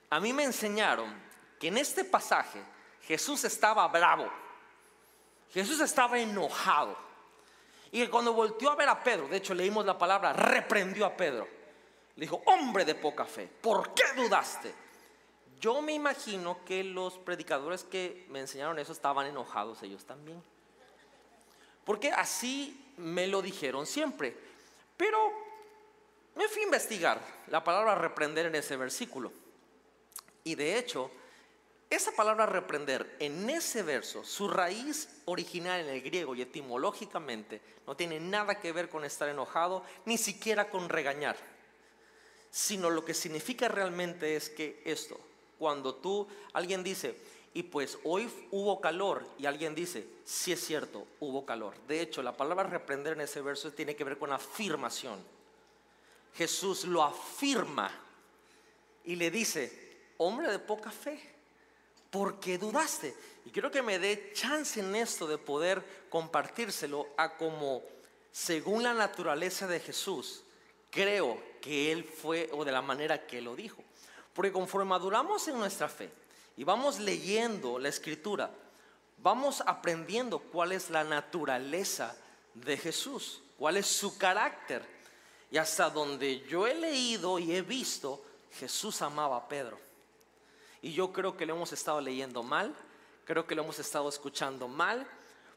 [0.10, 1.14] a mí me enseñaron
[1.60, 2.62] que en este pasaje
[3.02, 4.30] Jesús estaba bravo
[5.52, 6.96] Jesús estaba enojado.
[7.92, 11.16] Y que cuando volteó a ver a Pedro, de hecho leímos la palabra, reprendió a
[11.16, 11.48] Pedro.
[12.16, 14.74] Le dijo, hombre de poca fe, ¿por qué dudaste?
[15.60, 20.42] Yo me imagino que los predicadores que me enseñaron eso estaban enojados ellos también.
[21.86, 24.36] Porque así me lo dijeron siempre.
[24.98, 25.18] Pero
[26.36, 29.32] me fui a investigar la palabra reprender en ese versículo.
[30.44, 31.12] Y de hecho,
[31.90, 37.96] esa palabra reprender en ese verso, su raíz original en el griego y etimológicamente no
[37.96, 41.36] tiene nada que ver con estar enojado, ni siquiera con regañar,
[42.52, 45.20] sino lo que significa realmente es que esto,
[45.58, 47.16] cuando tú, alguien dice,
[47.54, 51.76] y pues hoy hubo calor, y alguien dice, sí es cierto, hubo calor.
[51.88, 55.20] De hecho, la palabra reprender en ese verso tiene que ver con afirmación.
[56.36, 57.92] Jesús lo afirma
[59.04, 61.40] y le dice, hombre de poca fe
[62.10, 63.16] ¿Por qué dudaste?
[63.46, 67.84] Y quiero que me dé chance en esto de poder compartírselo a como,
[68.32, 70.44] según la naturaleza de Jesús,
[70.90, 73.84] creo que Él fue o de la manera que lo dijo.
[74.34, 76.10] Porque conforme maduramos en nuestra fe
[76.60, 78.52] y vamos leyendo la escritura,
[79.20, 82.14] vamos aprendiendo cuál es la naturaleza
[82.54, 84.84] de Jesús, cuál es su carácter.
[85.50, 89.80] Y hasta donde yo he leído y he visto, Jesús amaba a Pedro.
[90.82, 92.76] Y yo creo que lo hemos estado leyendo mal,
[93.24, 95.08] creo que lo hemos estado escuchando mal,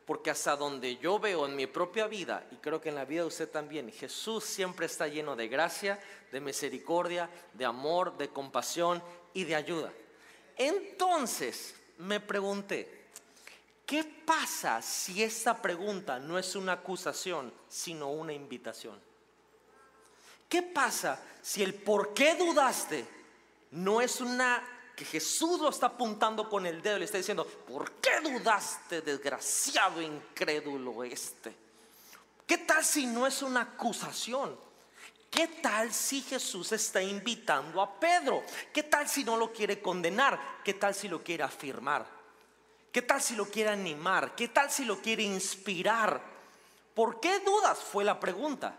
[0.07, 3.23] porque hasta donde yo veo en mi propia vida, y creo que en la vida
[3.23, 5.99] de usted también, Jesús siempre está lleno de gracia,
[6.31, 9.03] de misericordia, de amor, de compasión
[9.35, 9.93] y de ayuda.
[10.57, 13.07] Entonces me pregunté,
[13.87, 18.99] ¿qué pasa si esta pregunta no es una acusación, sino una invitación?
[20.49, 23.07] ¿Qué pasa si el por qué dudaste
[23.71, 24.63] no es una
[24.95, 29.01] que Jesús lo está apuntando con el dedo y le está diciendo, ¿por qué dudaste,
[29.01, 31.57] desgraciado incrédulo este?
[32.47, 34.55] ¿Qué tal si no es una acusación?
[35.33, 38.45] ¿Qué tal si Jesús está invitando a Pedro?
[38.71, 40.39] ¿Qué tal si no lo quiere condenar?
[40.63, 42.05] ¿Qué tal si lo quiere afirmar?
[42.93, 44.35] ¿Qué tal si lo quiere animar?
[44.35, 46.21] ¿Qué tal si lo quiere inspirar?
[46.95, 47.79] ¿Por qué dudas?
[47.79, 48.77] Fue la pregunta.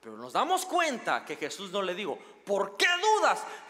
[0.00, 2.86] Pero nos damos cuenta que Jesús no le dijo, ¿por qué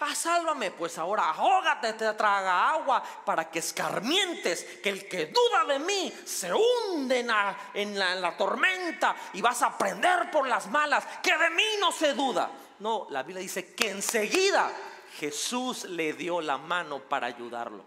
[0.00, 5.64] Ah, sálvame, pues ahora ahógate, te traga agua para que escarmientes, que el que duda
[5.66, 10.68] de mí se hunde en la, en la tormenta y vas a aprender por las
[10.68, 12.50] malas, que de mí no se duda.
[12.80, 14.70] No, la Biblia dice que enseguida
[15.18, 17.84] Jesús le dio la mano para ayudarlo.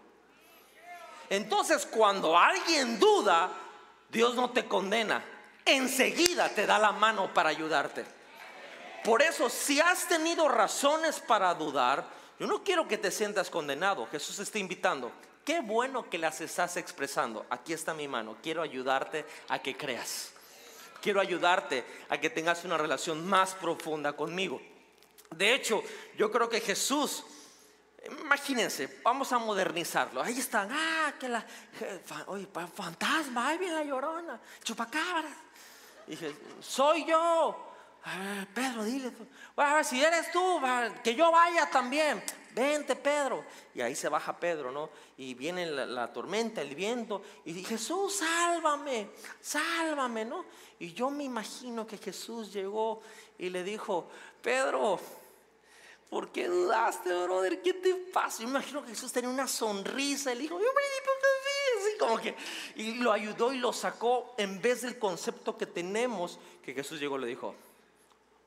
[1.30, 3.50] Entonces cuando alguien duda,
[4.10, 5.24] Dios no te condena.
[5.64, 8.21] Enseguida te da la mano para ayudarte.
[9.04, 12.06] Por eso, si has tenido razones para dudar,
[12.38, 14.06] yo no quiero que te sientas condenado.
[14.06, 15.10] Jesús está invitando.
[15.44, 17.44] Qué bueno que las estás expresando.
[17.50, 18.36] Aquí está mi mano.
[18.42, 20.32] Quiero ayudarte a que creas.
[21.00, 24.60] Quiero ayudarte a que tengas una relación más profunda conmigo.
[25.30, 25.82] De hecho,
[26.16, 27.24] yo creo que Jesús,
[28.06, 30.22] imagínense, vamos a modernizarlo.
[30.22, 31.44] Ahí están, ah, que la,
[32.26, 35.34] oye, fantasma, ahí viene la llorona, chupacabras.
[36.06, 37.71] Dije, soy yo.
[38.52, 39.12] Pedro, dile,
[39.56, 40.60] a ver, si eres tú,
[41.04, 42.22] que yo vaya también.
[42.54, 43.44] Vente, Pedro.
[43.74, 44.90] Y ahí se baja Pedro, ¿no?
[45.16, 47.22] Y viene la, tormenta, el viento.
[47.44, 49.08] Y dice, Jesús, sálvame,
[49.40, 50.44] sálvame, ¿no?
[50.80, 53.00] Y yo me imagino que Jesús llegó
[53.38, 54.08] y le dijo,
[54.42, 54.98] Pedro,
[56.10, 57.62] ¿por qué dudaste, brother?
[57.62, 58.42] ¿Qué te pasa?
[58.42, 60.34] Yo me imagino que Jesús tenía una sonrisa.
[60.34, 62.34] Le dijo, así como que.
[62.74, 67.16] Y lo ayudó y lo sacó en vez del concepto que tenemos, que Jesús llegó
[67.16, 67.54] y le dijo,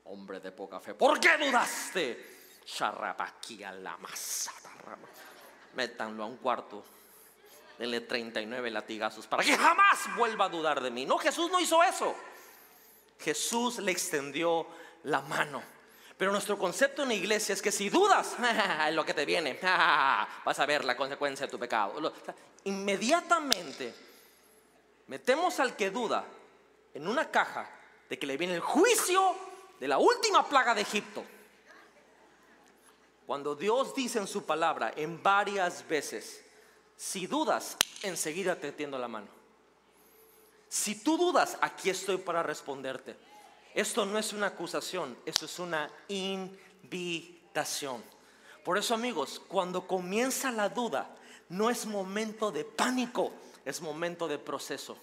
[0.06, 2.36] hombre de poca fe, ¿por qué dudaste?
[3.18, 4.52] aquí a la masa.
[5.74, 6.84] Métanlo a un cuarto.
[7.78, 11.04] Denle 39 latigazos para que jamás vuelva a dudar de mí.
[11.04, 12.14] No, Jesús no hizo eso.
[13.20, 14.66] Jesús le extendió
[15.04, 15.62] la mano.
[16.16, 18.36] Pero nuestro concepto en la iglesia es que si dudas,
[18.88, 22.12] es lo que te viene, vas a ver la consecuencia de tu pecado.
[22.64, 23.94] Inmediatamente
[25.06, 26.24] metemos al que duda
[26.94, 27.68] en una caja
[28.08, 29.36] de que le viene el juicio
[29.80, 31.24] de la última plaga de Egipto.
[33.26, 36.42] Cuando Dios dice en su palabra en varias veces,
[36.96, 39.26] si dudas, enseguida te tiendo la mano.
[40.68, 43.16] Si tú dudas, aquí estoy para responderte.
[43.74, 48.02] Esto no es una acusación, esto es una invitación.
[48.64, 51.14] Por eso amigos, cuando comienza la duda,
[51.48, 53.32] no es momento de pánico,
[53.64, 54.96] es momento de proceso.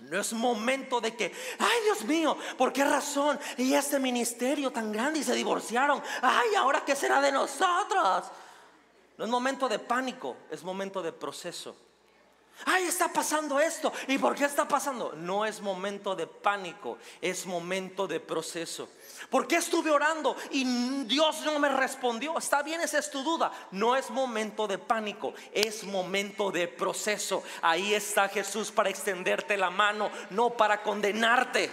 [0.00, 3.38] No es momento de que, ay Dios mío, ¿por qué razón?
[3.56, 6.02] Y este ministerio tan grande y se divorciaron.
[6.20, 8.24] Ay, ahora qué será de nosotros.
[9.16, 11.74] No es momento de pánico, es momento de proceso.
[12.64, 13.92] Ay, está pasando esto.
[14.08, 15.12] ¿Y por qué está pasando?
[15.14, 18.88] No es momento de pánico, es momento de proceso.
[19.28, 20.64] ¿Por qué estuve orando y
[21.04, 22.38] Dios no me respondió?
[22.38, 23.52] Está bien, esa es tu duda.
[23.72, 27.42] No es momento de pánico, es momento de proceso.
[27.60, 31.70] Ahí está Jesús para extenderte la mano, no para condenarte.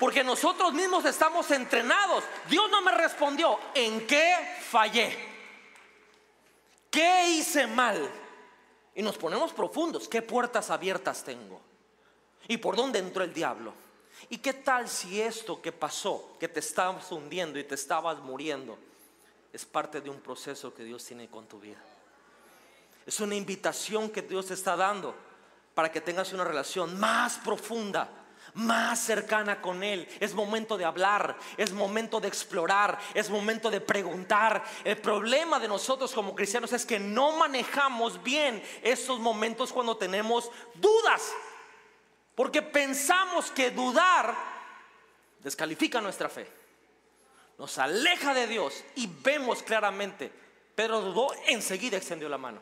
[0.00, 2.24] Porque nosotros mismos estamos entrenados.
[2.48, 3.58] Dios no me respondió.
[3.74, 4.34] ¿En qué
[4.68, 5.16] fallé?
[6.90, 8.10] ¿Qué hice mal?
[8.94, 10.08] Y nos ponemos profundos.
[10.08, 11.60] ¿Qué puertas abiertas tengo?
[12.48, 13.72] ¿Y por dónde entró el diablo?
[14.28, 18.76] ¿Y qué tal si esto que pasó, que te estabas hundiendo y te estabas muriendo,
[19.52, 21.78] es parte de un proceso que Dios tiene con tu vida?
[23.06, 25.14] Es una invitación que Dios te está dando
[25.74, 28.19] para que tengas una relación más profunda
[28.54, 30.08] más cercana con Él.
[30.20, 34.62] Es momento de hablar, es momento de explorar, es momento de preguntar.
[34.84, 40.50] El problema de nosotros como cristianos es que no manejamos bien estos momentos cuando tenemos
[40.74, 41.32] dudas.
[42.34, 44.34] Porque pensamos que dudar
[45.40, 46.46] descalifica nuestra fe.
[47.58, 50.32] Nos aleja de Dios y vemos claramente.
[50.74, 52.60] Pedro dudó, enseguida extendió la mano.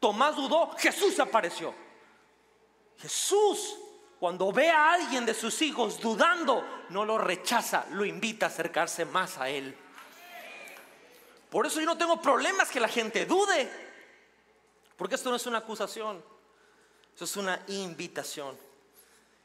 [0.00, 1.72] Tomás dudó, Jesús apareció.
[2.98, 3.78] Jesús
[4.18, 9.04] cuando ve a alguien de sus hijos dudando, no lo rechaza, lo invita a acercarse
[9.04, 9.76] más a Él.
[11.50, 13.70] Por eso yo no tengo problemas que la gente dude,
[14.96, 16.22] porque esto no es una acusación,
[17.12, 18.56] esto es una invitación.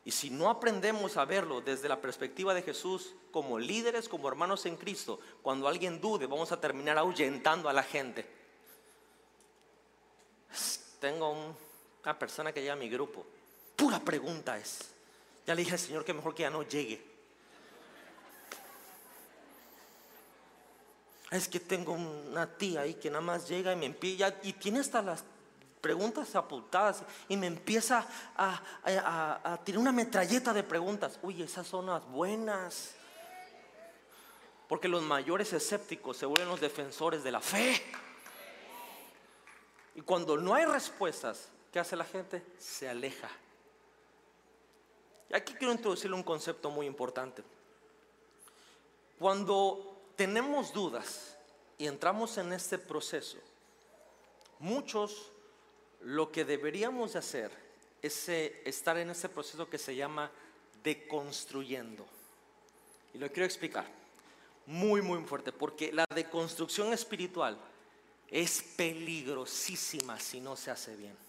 [0.05, 4.65] Y si no aprendemos a verlo desde la perspectiva de Jesús, como líderes, como hermanos
[4.65, 8.25] en Cristo, cuando alguien dude, vamos a terminar ahuyentando a la gente.
[10.99, 11.55] Tengo
[12.03, 13.25] una persona que llega a mi grupo
[13.79, 14.79] Pura pregunta es.
[15.47, 17.01] Ya le dije al Señor que mejor que ya no llegue.
[21.31, 24.79] Es que tengo una tía ahí que nada más llega y me empieza y tiene
[24.81, 25.23] hasta las
[25.79, 28.05] preguntas apuntadas y me empieza
[28.35, 31.17] a, a, tirar una metralleta de preguntas.
[31.21, 32.95] Uy, esas son las buenas.
[34.67, 37.81] Porque los mayores escépticos se vuelven los defensores de la fe.
[39.95, 42.43] Y cuando no hay respuestas, ¿qué hace la gente?
[42.59, 43.29] Se aleja.
[45.29, 47.43] Y aquí quiero introducirle un concepto muy importante.
[49.19, 51.37] Cuando tenemos dudas
[51.77, 53.37] y entramos en este proceso,
[54.59, 55.31] muchos
[56.01, 57.51] lo que deberíamos de hacer
[58.01, 60.31] es eh, estar en este proceso que se llama
[60.83, 62.05] deconstruyendo.
[63.13, 63.85] Y lo quiero explicar
[64.65, 67.57] muy, muy fuerte, porque la deconstrucción espiritual
[68.29, 71.28] es peligrosísima si no se hace bien.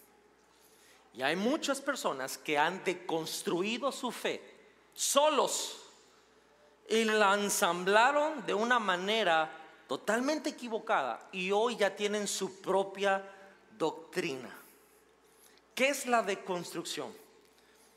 [1.15, 4.41] Y hay muchas personas que han deconstruido su fe
[4.95, 5.77] solos
[6.89, 9.51] y la ensamblaron de una manera
[9.89, 13.25] totalmente equivocada y hoy ya tienen su propia
[13.77, 14.57] doctrina.
[15.75, 17.13] ¿Qué es la deconstrucción?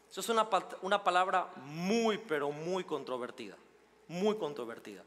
[0.10, 0.48] Eso es una,
[0.82, 3.58] una palabra muy, pero muy controvertida,
[4.08, 5.04] muy controvertida.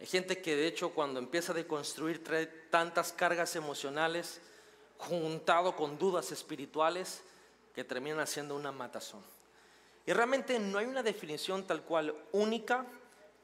[0.00, 4.40] Hay gente que de hecho cuando empieza a deconstruir trae tantas cargas emocionales
[4.98, 7.22] juntado con dudas espirituales
[7.74, 9.22] que terminan haciendo una matazón.
[10.06, 12.86] Y realmente no hay una definición tal cual única,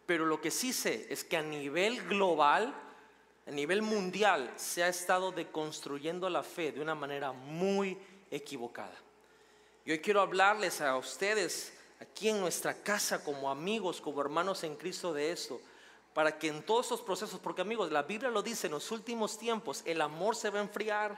[0.06, 2.74] pero lo que sí sé es que a nivel global,
[3.46, 7.98] a nivel mundial, se ha estado deconstruyendo la fe de una manera muy
[8.30, 8.94] equivocada.
[9.84, 14.76] Y hoy quiero hablarles a ustedes aquí en nuestra casa como amigos, como hermanos en
[14.76, 15.60] Cristo de esto
[16.14, 19.38] para que en todos esos procesos, porque amigos, la Biblia lo dice, en los últimos
[19.38, 21.16] tiempos el amor se va a enfriar,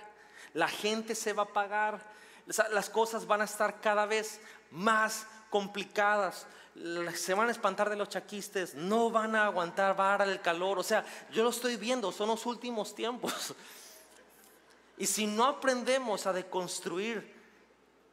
[0.55, 2.05] la gente se va a apagar,
[2.47, 4.41] las cosas van a estar cada vez
[4.71, 6.47] más complicadas,
[7.15, 10.83] se van a espantar de los chaquistes, no van a aguantar vara el calor, o
[10.83, 13.55] sea, yo lo estoy viendo, son los últimos tiempos.
[14.99, 17.35] Y si no aprendemos a deconstruir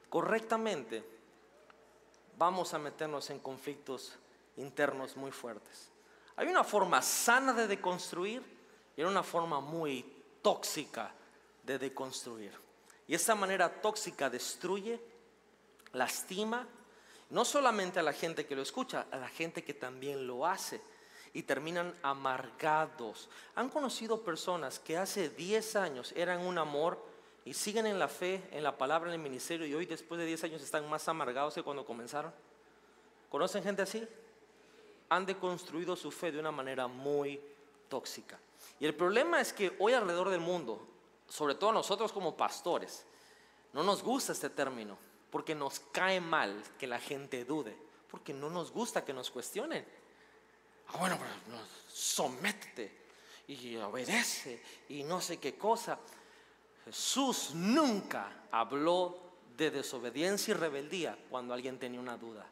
[0.10, 1.04] correctamente,
[2.38, 4.14] vamos a meternos en conflictos
[4.58, 5.90] internos muy fuertes.
[6.36, 8.42] Hay una forma sana de deconstruir
[8.96, 10.04] y hay una forma muy
[10.42, 11.14] tóxica
[11.70, 12.52] de deconstruir.
[13.08, 15.00] Y esta manera tóxica destruye,
[15.94, 16.68] lastima,
[17.30, 20.82] no solamente a la gente que lo escucha, a la gente que también lo hace.
[21.32, 23.30] Y terminan amargados.
[23.54, 27.06] Han conocido personas que hace 10 años eran un amor
[27.46, 30.26] y siguen en la fe, en la palabra, en el ministerio y hoy después de
[30.26, 32.34] 10 años están más amargados que cuando comenzaron.
[33.30, 34.08] ¿Conocen gente así?
[35.10, 37.40] han deconstruido su fe de una manera muy
[37.90, 38.40] tóxica.
[38.80, 40.88] Y el problema es que hoy alrededor del mundo,
[41.30, 43.06] sobre todo nosotros como pastores,
[43.74, 44.98] no nos gusta este término,
[45.30, 47.78] porque nos cae mal que la gente dude,
[48.10, 49.86] porque no nos gusta que nos cuestionen.
[50.88, 53.00] Ah, bueno, pero sométete
[53.48, 56.00] y obedece y no sé qué cosa.
[56.86, 62.50] Jesús nunca habló de desobediencia y rebeldía cuando alguien tenía una duda.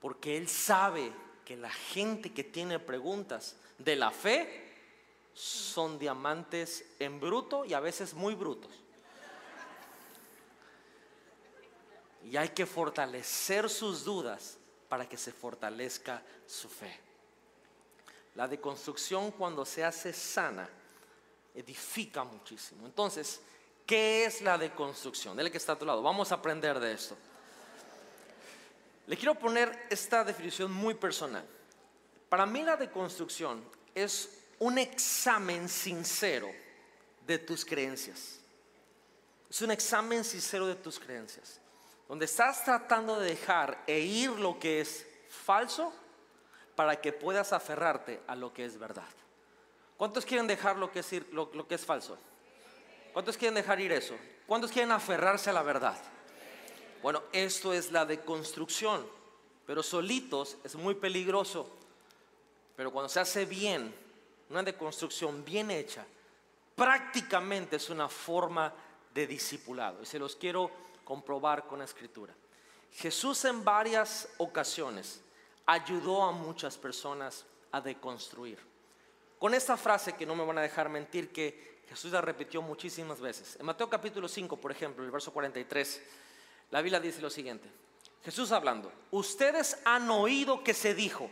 [0.00, 1.12] Porque Él sabe
[1.44, 4.65] que la gente que tiene preguntas de la fe
[5.36, 8.72] son diamantes en bruto y a veces muy brutos.
[12.24, 14.56] Y hay que fortalecer sus dudas
[14.88, 16.98] para que se fortalezca su fe.
[18.34, 20.68] La deconstrucción cuando se hace sana
[21.54, 22.86] edifica muchísimo.
[22.86, 23.40] Entonces,
[23.84, 25.36] ¿qué es la deconstrucción?
[25.36, 26.02] Dele que está a tu lado.
[26.02, 27.14] Vamos a aprender de esto.
[29.06, 31.46] Le quiero poner esta definición muy personal.
[32.30, 33.62] Para mí la deconstrucción
[33.94, 36.50] es un examen sincero
[37.26, 38.38] de tus creencias.
[39.50, 41.60] Es un examen sincero de tus creencias.
[42.08, 45.92] Donde estás tratando de dejar e ir lo que es falso
[46.74, 49.08] para que puedas aferrarte a lo que es verdad.
[49.96, 52.18] ¿Cuántos quieren dejar lo que es, lo, lo que es falso?
[53.12, 54.14] ¿Cuántos quieren dejar ir eso?
[54.46, 55.96] ¿Cuántos quieren aferrarse a la verdad?
[57.02, 59.06] Bueno, esto es la deconstrucción,
[59.66, 61.70] pero solitos es muy peligroso.
[62.76, 63.94] Pero cuando se hace bien,
[64.50, 66.04] una deconstrucción bien hecha,
[66.74, 68.72] prácticamente es una forma
[69.12, 70.02] de discipulado.
[70.02, 70.70] Y se los quiero
[71.04, 72.34] comprobar con la escritura.
[72.92, 75.20] Jesús en varias ocasiones
[75.66, 78.58] ayudó a muchas personas a deconstruir.
[79.38, 83.20] Con esta frase que no me van a dejar mentir, que Jesús la repitió muchísimas
[83.20, 83.56] veces.
[83.60, 86.02] En Mateo capítulo 5, por ejemplo, el verso 43
[86.70, 87.68] la Biblia dice lo siguiente.
[88.24, 91.30] Jesús hablando, ustedes han oído que se dijo,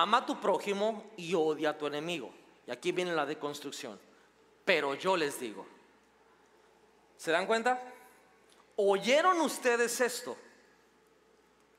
[0.00, 2.32] ama a tu prójimo y odia a tu enemigo.
[2.66, 3.98] Y aquí viene la deconstrucción.
[4.64, 5.66] Pero yo les digo,
[7.16, 7.82] ¿se dan cuenta?
[8.76, 10.36] Oyeron ustedes esto,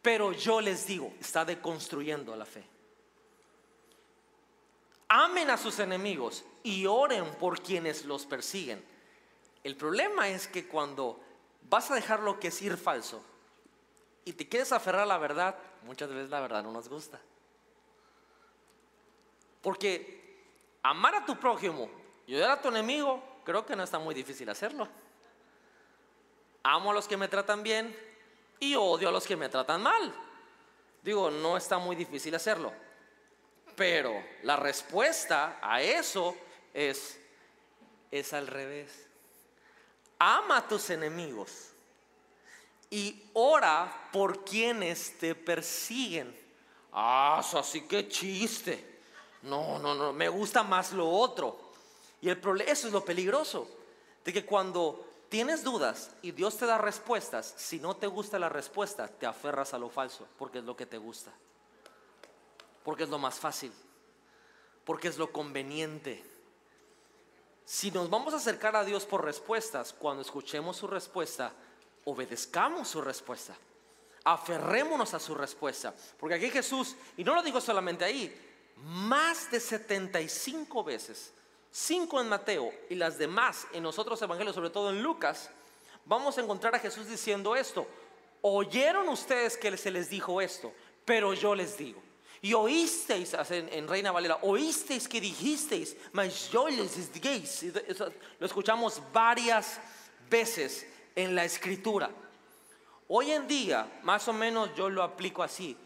[0.02, 2.64] pero yo les digo, está deconstruyendo la fe.
[5.08, 8.84] Amen a sus enemigos y oren por quienes los persiguen.
[9.64, 11.20] El problema es que cuando
[11.70, 13.24] vas a dejar lo que es ir falso
[14.26, 17.20] y te quieres aferrar a la verdad, muchas veces la verdad no nos gusta.
[19.64, 20.44] Porque
[20.84, 21.90] amar a tu prójimo
[22.28, 24.88] y odiar a tu enemigo, creo que no está muy difícil hacerlo.
[26.62, 27.98] Amo a los que me tratan bien
[28.60, 30.14] y odio a los que me tratan mal.
[31.02, 32.72] Digo, no está muy difícil hacerlo.
[33.76, 36.38] Pero la respuesta a eso
[36.76, 37.20] es,
[38.12, 39.08] es al revés
[40.24, 41.70] ama a tus enemigos
[42.90, 46.34] y ora por quienes te persiguen.
[46.92, 48.93] Ah, así que chiste.
[49.44, 51.58] No, no, no, me gusta más lo otro.
[52.22, 53.68] Y el problema, eso es lo peligroso,
[54.24, 58.50] de que cuando tienes dudas y Dios te da respuestas, si no te gusta la
[58.50, 61.32] respuesta, te aferras a lo falso, porque es lo que te gusta,
[62.84, 63.74] porque es lo más fácil,
[64.86, 66.24] porque es lo conveniente.
[67.66, 71.52] Si nos vamos a acercar a Dios por respuestas, cuando escuchemos su respuesta,
[72.06, 73.56] obedezcamos su respuesta.
[74.26, 75.94] Aferrémonos a su respuesta.
[76.18, 81.34] Porque aquí Jesús, y no lo digo solamente ahí, más de 75 veces,
[81.72, 85.50] 5 en Mateo y las demás en los otros evangelios, sobre todo en Lucas,
[86.06, 87.88] vamos a encontrar a Jesús diciendo esto.
[88.42, 90.74] Oyeron ustedes que se les dijo esto,
[91.06, 92.02] pero yo les digo.
[92.42, 97.66] Y oísteis, en, Reina Valera, oísteis que dijisteis, mas yo les digáis.
[98.38, 99.80] Lo escuchamos varias
[100.30, 102.10] veces en la escritura.
[103.08, 105.78] Hoy en día, más o menos yo lo aplico así.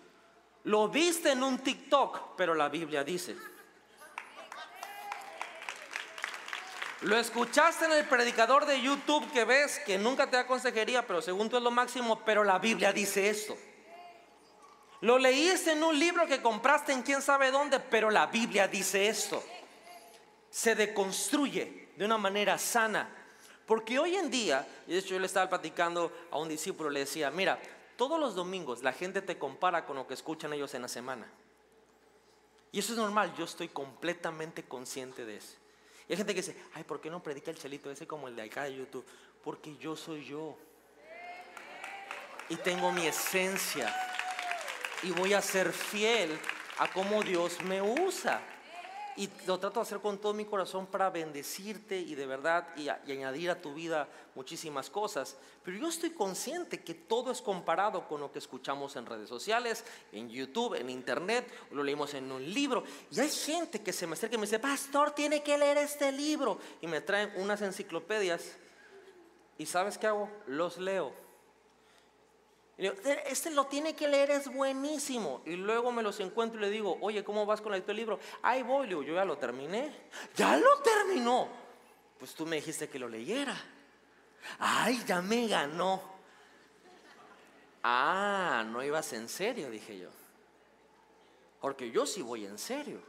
[0.68, 3.38] Lo viste en un TikTok, pero la Biblia dice.
[7.03, 11.22] Lo escuchaste en el predicador de YouTube que ves que nunca te da consejería, pero
[11.22, 13.57] según tú es lo máximo, pero la Biblia dice esto.
[14.99, 19.07] Lo leíste en un libro que compraste en quién sabe dónde, pero la Biblia dice
[19.07, 19.41] esto.
[20.49, 23.09] Se deconstruye de una manera sana
[23.65, 27.01] porque hoy en día, y de hecho yo le estaba platicando a un discípulo, le
[27.01, 27.57] decía, mira,
[27.97, 31.27] todos los domingos la gente te compara con lo que escuchan ellos en la semana.
[32.71, 35.55] Y eso es normal, yo estoy completamente consciente de eso.
[36.07, 38.35] Y hay gente que dice, ay, ¿por qué no predica el chelito ese como el
[38.35, 39.05] de acá de YouTube?
[39.43, 40.55] Porque yo soy yo.
[42.49, 43.93] Y tengo mi esencia.
[45.03, 46.39] Y voy a ser fiel
[46.77, 48.41] a cómo Dios me usa
[49.18, 52.88] y lo trato de hacer con todo mi corazón para bendecirte y de verdad y,
[52.88, 55.36] añadir a tu vida muchísimas cosas.
[55.63, 59.84] Pero yo estoy consciente que todo es comparado con lo que escuchamos en redes sociales,
[60.11, 62.84] en YouTube, en Internet, lo leímos en un libro.
[63.09, 66.11] Y hay gente que se me acerca y me dice, pastor, tiene que leer este
[66.11, 66.59] libro.
[66.80, 68.55] Y me traen unas enciclopedias.
[69.57, 70.30] ¿Y sabes qué hago?
[70.45, 71.26] Los leo
[72.78, 75.41] este lo tiene que leer, es buenísimo.
[75.45, 78.19] Y luego me los encuentro y le digo, oye, ¿cómo vas con del libro?
[78.43, 79.91] Ahí voy, yo ya lo terminé.
[80.36, 81.47] Ya lo terminó.
[82.19, 83.55] Pues tú me dijiste que lo leyera.
[84.59, 86.01] Ay, ya me ganó.
[87.82, 90.09] Ah, no ibas en serio, dije yo.
[91.59, 93.01] Porque yo sí voy en serio.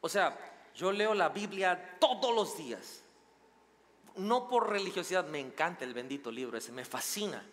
[0.00, 0.38] O sea,
[0.74, 3.02] yo leo la Biblia todos los días.
[4.16, 7.44] No por religiosidad, me encanta el bendito libro ese, me fascina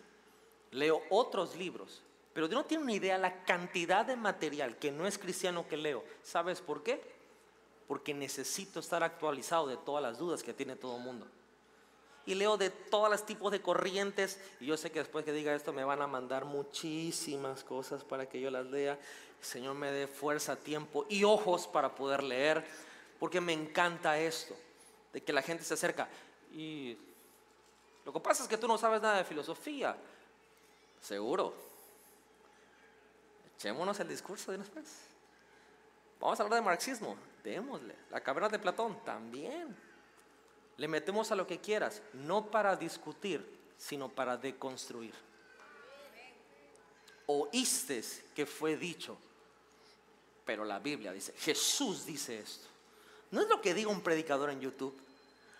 [0.76, 2.02] leo otros libros,
[2.34, 6.04] pero no tiene una idea la cantidad de material que no es cristiano que leo.
[6.22, 7.02] ¿Sabes por qué?
[7.88, 11.28] Porque necesito estar actualizado de todas las dudas que tiene todo el mundo.
[12.26, 14.40] Y leo de todos los tipos de corrientes.
[14.60, 18.28] Y yo sé que después que diga esto me van a mandar muchísimas cosas para
[18.28, 18.94] que yo las lea.
[19.40, 22.66] El Señor me dé fuerza, tiempo y ojos para poder leer.
[23.20, 24.56] Porque me encanta esto,
[25.14, 26.10] de que la gente se acerca.
[26.52, 26.98] Y
[28.04, 29.96] lo que pasa es que tú no sabes nada de filosofía.
[31.06, 31.54] Seguro.
[33.56, 34.86] Echémonos el discurso de después.
[36.20, 37.16] Vamos a hablar de marxismo.
[37.44, 37.96] Démosle.
[38.10, 39.76] La caverna de Platón también.
[40.78, 43.46] Le metemos a lo que quieras, no para discutir,
[43.78, 45.14] sino para deconstruir.
[47.28, 48.04] Oíste
[48.36, 49.16] que fue dicho,
[50.44, 52.68] pero la Biblia dice, Jesús dice esto.
[53.30, 55.00] No es lo que diga un predicador en YouTube,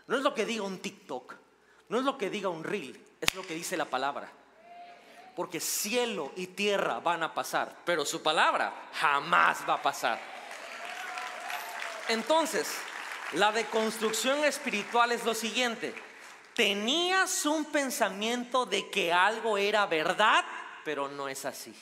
[0.08, 1.36] no es lo que diga un TikTok,
[1.90, 4.32] no es lo que diga un reel, es lo que dice la palabra
[5.36, 10.20] porque cielo y tierra van a pasar, pero su palabra jamás va a pasar.
[12.08, 12.68] Entonces,
[13.34, 15.94] la deconstrucción espiritual es lo siguiente.
[16.54, 20.46] Tenías un pensamiento de que algo era verdad,
[20.86, 21.76] pero no es así.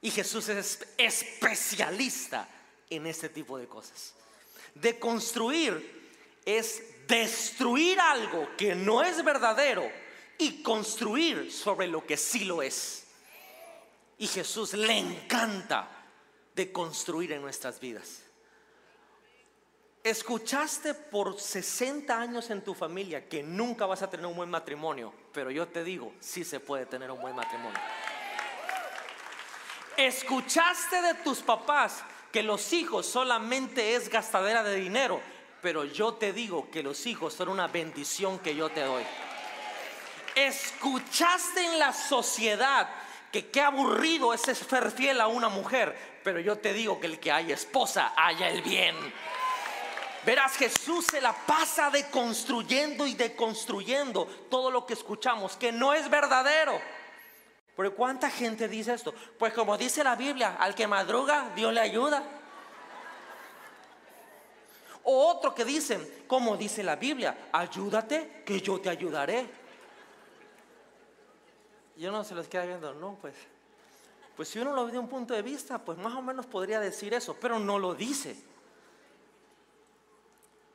[0.00, 2.48] Y Jesús es especialista
[2.88, 4.14] en este tipo de cosas.
[4.74, 6.00] Deconstruir
[6.46, 9.90] es destruir algo que no es verdadero
[10.40, 13.06] y construir sobre lo que sí lo es.
[14.18, 15.88] Y Jesús le encanta
[16.54, 18.22] de construir en nuestras vidas.
[20.02, 25.12] Escuchaste por 60 años en tu familia que nunca vas a tener un buen matrimonio,
[25.32, 27.78] pero yo te digo, sí se puede tener un buen matrimonio.
[29.98, 35.20] Escuchaste de tus papás que los hijos solamente es gastadera de dinero,
[35.60, 39.04] pero yo te digo que los hijos son una bendición que yo te doy.
[40.34, 42.88] Escuchaste en la sociedad
[43.32, 47.20] que qué aburrido es ser fiel a una mujer, pero yo te digo que el
[47.20, 48.96] que haya esposa haya el bien.
[50.24, 56.10] Verás, Jesús se la pasa deconstruyendo y deconstruyendo todo lo que escuchamos, que no es
[56.10, 56.80] verdadero.
[57.76, 59.14] Pero ¿cuánta gente dice esto?
[59.38, 62.22] Pues como dice la Biblia, al que madruga, Dios le ayuda.
[65.04, 69.59] O otro que dicen, como dice la Biblia, ayúdate que yo te ayudaré.
[72.00, 73.34] Yo no se los queda viendo, no, pues.
[74.34, 76.80] Pues si uno lo ve de un punto de vista, pues más o menos podría
[76.80, 78.42] decir eso, pero no lo dice.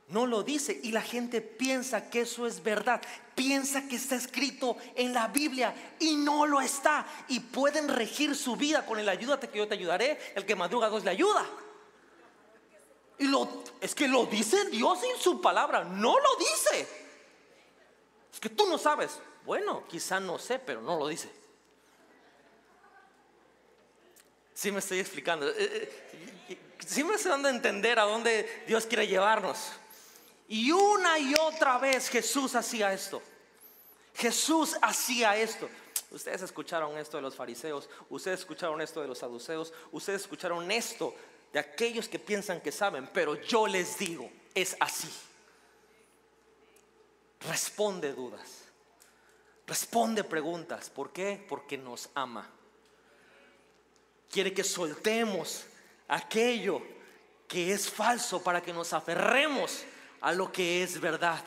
[0.09, 3.01] No lo dice y la gente piensa que eso es verdad.
[3.33, 7.07] Piensa que está escrito en la Biblia y no lo está.
[7.27, 10.19] Y pueden regir su vida con el ayúdate que yo te ayudaré.
[10.35, 11.43] El que madruga Dios le ayuda.
[13.17, 15.83] Y lo, es que lo dice Dios en su palabra.
[15.85, 16.87] No lo dice.
[18.31, 19.19] Es que tú no sabes.
[19.45, 21.29] Bueno, quizá no sé, pero no lo dice.
[24.53, 25.47] Sí me estoy explicando.
[25.49, 25.55] Eh,
[26.49, 29.71] eh, sí me estoy dando a entender a dónde Dios quiere llevarnos.
[30.47, 33.21] Y una y otra vez Jesús hacía esto.
[34.15, 35.69] Jesús hacía esto.
[36.11, 41.13] Ustedes escucharon esto de los fariseos, ustedes escucharon esto de los saduceos, ustedes escucharon esto
[41.51, 45.11] de aquellos que piensan que saben, pero yo les digo, es así.
[47.41, 48.64] Responde dudas,
[49.67, 50.89] responde preguntas.
[50.89, 51.43] ¿Por qué?
[51.47, 52.49] Porque nos ama.
[54.29, 55.65] Quiere que soltemos
[56.07, 56.81] aquello
[57.47, 59.83] que es falso para que nos aferremos
[60.21, 61.43] a lo que es verdad.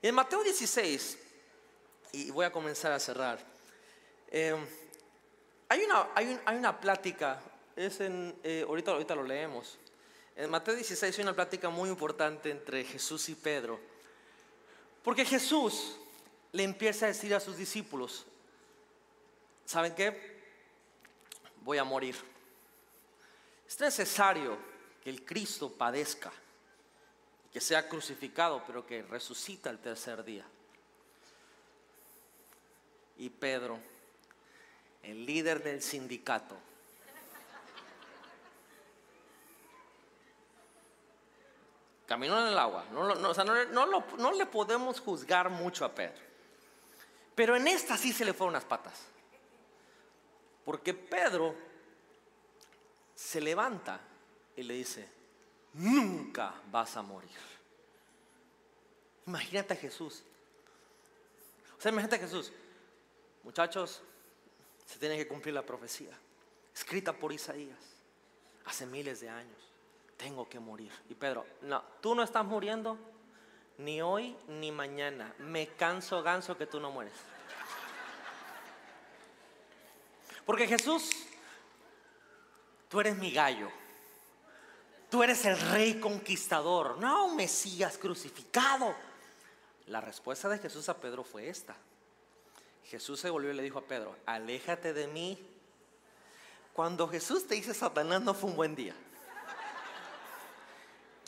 [0.00, 1.18] En Mateo 16,
[2.12, 3.38] y voy a comenzar a cerrar,
[4.30, 4.54] eh,
[5.68, 7.40] hay, una, hay, una plática,
[7.74, 9.78] es en, eh, ahorita, ahorita lo leemos.
[10.36, 13.80] En Mateo 16 hay una plática muy importante entre Jesús y Pedro.
[15.02, 15.96] Porque Jesús
[16.52, 18.26] le empieza a decir a sus discípulos,
[19.64, 20.38] ¿saben qué?
[21.62, 22.16] Voy a morir.
[23.66, 24.56] Es necesario
[25.02, 26.32] que el Cristo padezca
[27.52, 30.44] que sea crucificado, pero que resucita el tercer día.
[33.18, 33.78] Y Pedro,
[35.02, 36.56] el líder del sindicato,
[42.06, 42.84] caminó en el agua.
[42.92, 43.14] No,
[44.16, 46.27] no, le podemos juzgar mucho a Pedro.
[47.38, 48.98] Pero en esta sí se le fueron las patas.
[50.64, 51.54] Porque Pedro
[53.14, 54.00] se levanta
[54.56, 55.08] y le dice,
[55.74, 57.38] nunca vas a morir.
[59.24, 60.24] Imagínate a Jesús.
[61.78, 62.52] O sea, imagínate a Jesús.
[63.44, 64.02] Muchachos,
[64.84, 66.18] se tiene que cumplir la profecía,
[66.74, 67.78] escrita por Isaías
[68.64, 69.70] hace miles de años.
[70.16, 70.90] Tengo que morir.
[71.08, 72.98] Y Pedro, no, tú no estás muriendo
[73.78, 75.32] ni hoy ni mañana.
[75.38, 77.14] Me canso ganso que tú no mueres.
[80.44, 81.10] Porque Jesús,
[82.88, 83.70] tú eres mi gallo.
[85.10, 88.94] Tú eres el rey conquistador, no un Mesías crucificado.
[89.86, 91.74] La respuesta de Jesús a Pedro fue esta.
[92.84, 95.38] Jesús se volvió y le dijo a Pedro, aléjate de mí.
[96.74, 98.94] Cuando Jesús te dice Satanás no fue un buen día.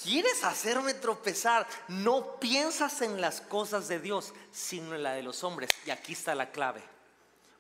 [0.03, 1.67] ¿Quieres hacerme tropezar?
[1.89, 5.71] No piensas en las cosas de Dios, sino en la de los hombres.
[5.85, 6.83] Y aquí está la clave.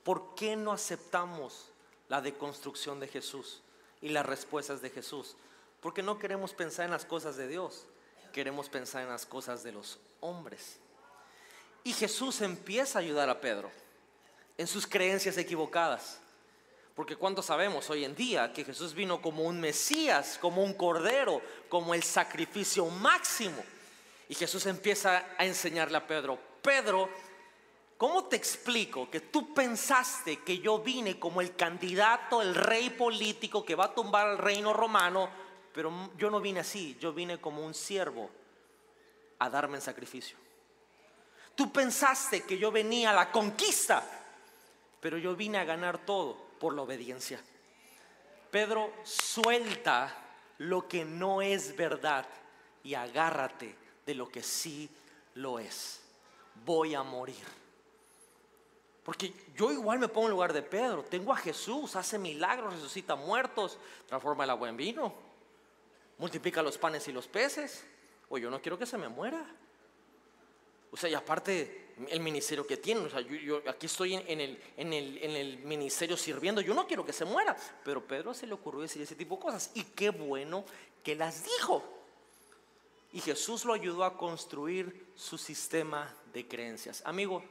[0.04, 1.66] ¿Por qué no aceptamos
[2.08, 3.60] la deconstrucción de Jesús
[4.00, 5.36] y las respuestas de Jesús?
[5.80, 7.86] Porque no queremos pensar en las cosas de Dios,
[8.32, 10.78] queremos pensar en las cosas de los hombres.
[11.84, 13.70] Y Jesús empieza a ayudar a Pedro
[14.56, 16.20] en sus creencias equivocadas.
[17.00, 21.40] Porque cuando sabemos hoy en día que Jesús vino como un Mesías, como un cordero,
[21.70, 23.56] como el sacrificio máximo.
[24.28, 27.08] Y Jesús empieza a enseñarle a Pedro, Pedro,
[27.96, 33.64] ¿cómo te explico que tú pensaste que yo vine como el candidato, el rey político
[33.64, 35.30] que va a tumbar al reino romano?
[35.72, 38.28] Pero yo no vine así, yo vine como un siervo
[39.38, 40.36] a darme en sacrificio.
[41.54, 44.04] Tú pensaste que yo venía a la conquista,
[45.00, 47.40] pero yo vine a ganar todo por la obediencia.
[48.52, 50.14] Pedro, suelta
[50.58, 52.26] lo que no es verdad
[52.84, 53.74] y agárrate
[54.06, 54.88] de lo que sí
[55.34, 56.00] lo es.
[56.64, 57.44] Voy a morir.
[59.02, 61.02] Porque yo igual me pongo en lugar de Pedro.
[61.02, 65.30] Tengo a Jesús, hace milagros, resucita muertos, transforma el agua en vino
[66.20, 67.82] multiplica los panes y los peces.
[68.28, 69.44] O yo no quiero que se me muera.
[70.92, 74.60] O sea, y aparte el ministerio que tiene, o sea, yo, aquí estoy en, el,
[74.76, 77.56] en, el, en, el, ministerio sirviendo, yo no quiero que se muera.
[77.84, 79.70] Pero Pedro se le ocurrió decir ese tipo de cosas.
[79.74, 80.64] Y qué bueno
[81.02, 81.84] que las dijo.
[83.12, 87.02] Y Jesús lo ayudó a construir su sistema de creencias.
[87.04, 87.42] Amigo,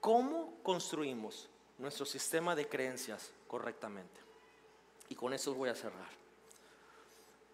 [0.00, 4.20] ¿cómo construimos nuestro sistema de creencias correctamente?
[5.08, 6.08] Y con eso voy a cerrar.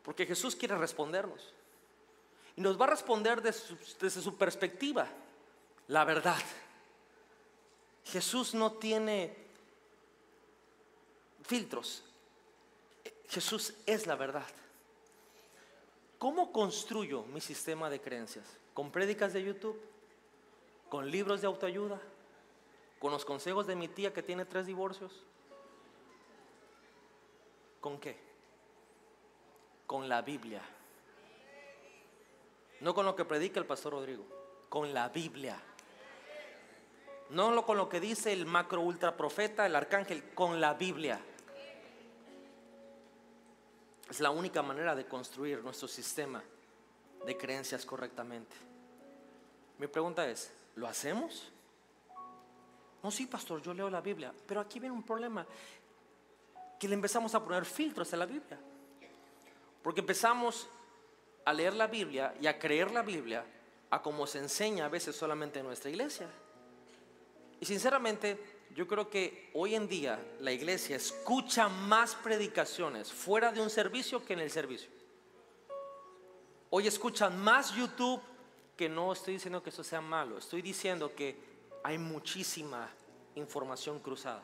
[0.02, 1.52] Porque Jesús quiere respondernos.
[2.56, 5.08] Y nos va a responder desde su, perspectiva,
[5.88, 6.42] la verdad.
[8.04, 9.34] Jesús no tiene
[11.42, 12.02] filtros.
[13.28, 14.46] Jesús es la verdad.
[16.18, 18.44] ¿Cómo construyo mi sistema de creencias?
[18.74, 19.80] ¿Con prédicas de YouTube?
[20.88, 22.00] ¿Con libros de autoayuda?
[22.98, 25.24] ¿Con los consejos de mi tía que tiene tres divorcios?
[27.80, 28.16] ¿Con qué?
[29.86, 30.62] Con la Biblia.
[32.82, 34.24] No con lo que predica el pastor Rodrigo,
[34.68, 35.56] con la Biblia.
[37.30, 41.20] No con lo que dice el macro ultra profeta, el arcángel, con la Biblia.
[44.10, 46.42] Es la única manera de construir nuestro sistema
[47.24, 48.56] de creencias correctamente.
[49.78, 51.52] Mi pregunta es, ¿lo hacemos?
[53.00, 55.46] No, sí, pastor, yo leo la Biblia, pero aquí viene un problema,
[56.80, 58.58] que le empezamos a poner filtros a la Biblia.
[59.84, 60.68] Porque empezamos
[61.44, 63.44] a leer la Biblia y a creer la Biblia
[63.90, 66.28] a como se enseña a veces solamente en nuestra iglesia.
[67.60, 68.38] Y sinceramente,
[68.74, 74.24] yo creo que hoy en día la iglesia escucha más predicaciones fuera de un servicio
[74.24, 74.90] que en el servicio.
[76.70, 78.20] Hoy escuchan más YouTube
[78.76, 81.36] que no estoy diciendo que eso sea malo, estoy diciendo que
[81.84, 82.88] hay muchísima
[83.34, 84.42] información cruzada.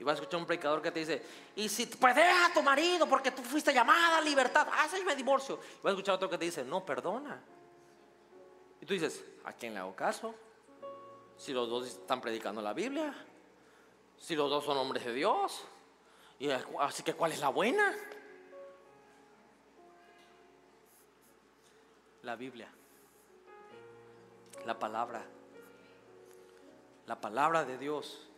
[0.00, 1.22] Y vas a escuchar un predicador que te dice,
[1.56, 5.56] y si pues a tu marido porque tú fuiste llamada a libertad, hazme divorcio.
[5.62, 7.38] Y vas a escuchar otro que te dice, no, perdona.
[8.80, 10.34] Y tú dices, ¿a quién le hago caso?
[11.36, 13.14] Si los dos están predicando la Biblia,
[14.18, 15.66] si los dos son hombres de Dios,
[16.38, 17.94] y así que ¿cuál es la buena?
[22.22, 22.70] La Biblia,
[24.64, 25.22] la palabra,
[27.06, 28.29] la palabra de Dios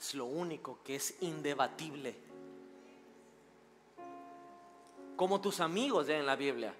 [0.00, 2.14] es lo único que es indebatible.
[5.14, 6.74] Como tus amigos en la Biblia.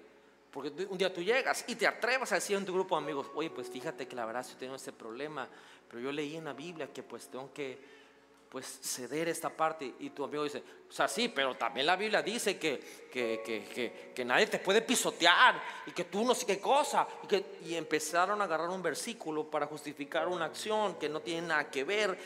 [0.51, 3.31] Porque un día tú llegas y te atrevas a decir en tu grupo de amigos,
[3.35, 5.47] oye, pues fíjate que la verdad yo tengo este problema,
[5.89, 8.01] pero yo leí en la Biblia que pues tengo que
[8.49, 12.21] pues ceder esta parte y tu amigo dice, o sea, sí, pero también la Biblia
[12.21, 12.81] dice que,
[13.13, 17.07] que, que, nadie te puede pisotear y que tú no sé qué cosa.
[17.23, 21.47] Y, que, y empezaron a agarrar un versículo para justificar una acción que no tiene
[21.47, 22.19] nada que ver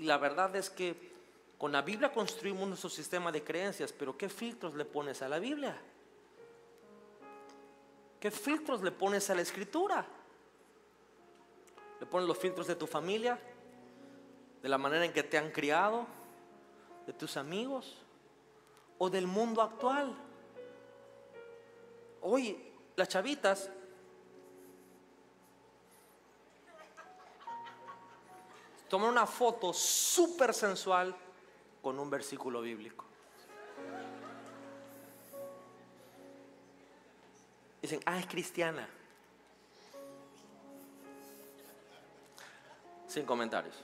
[0.00, 0.96] y la verdad es que
[1.58, 5.38] con la Biblia construimos nuestro sistema de creencias, pero ¿qué filtros le pones a la
[5.38, 5.78] Biblia?
[8.18, 10.06] ¿Qué filtros le pones a la escritura?
[12.00, 13.38] ¿Le pones los filtros de tu familia?
[14.62, 16.06] ¿De la manera en que te han criado?
[17.06, 17.98] ¿De tus amigos?
[18.96, 20.16] ¿O del mundo actual?
[22.22, 23.70] Hoy las chavitas
[28.90, 31.14] tomar una foto súper sensual
[31.80, 33.04] con un versículo bíblico.
[37.80, 38.86] Dicen, ah, es cristiana.
[43.06, 43.76] Sin comentarios.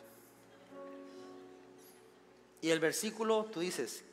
[2.61, 4.05] Y el versículo, tú dices,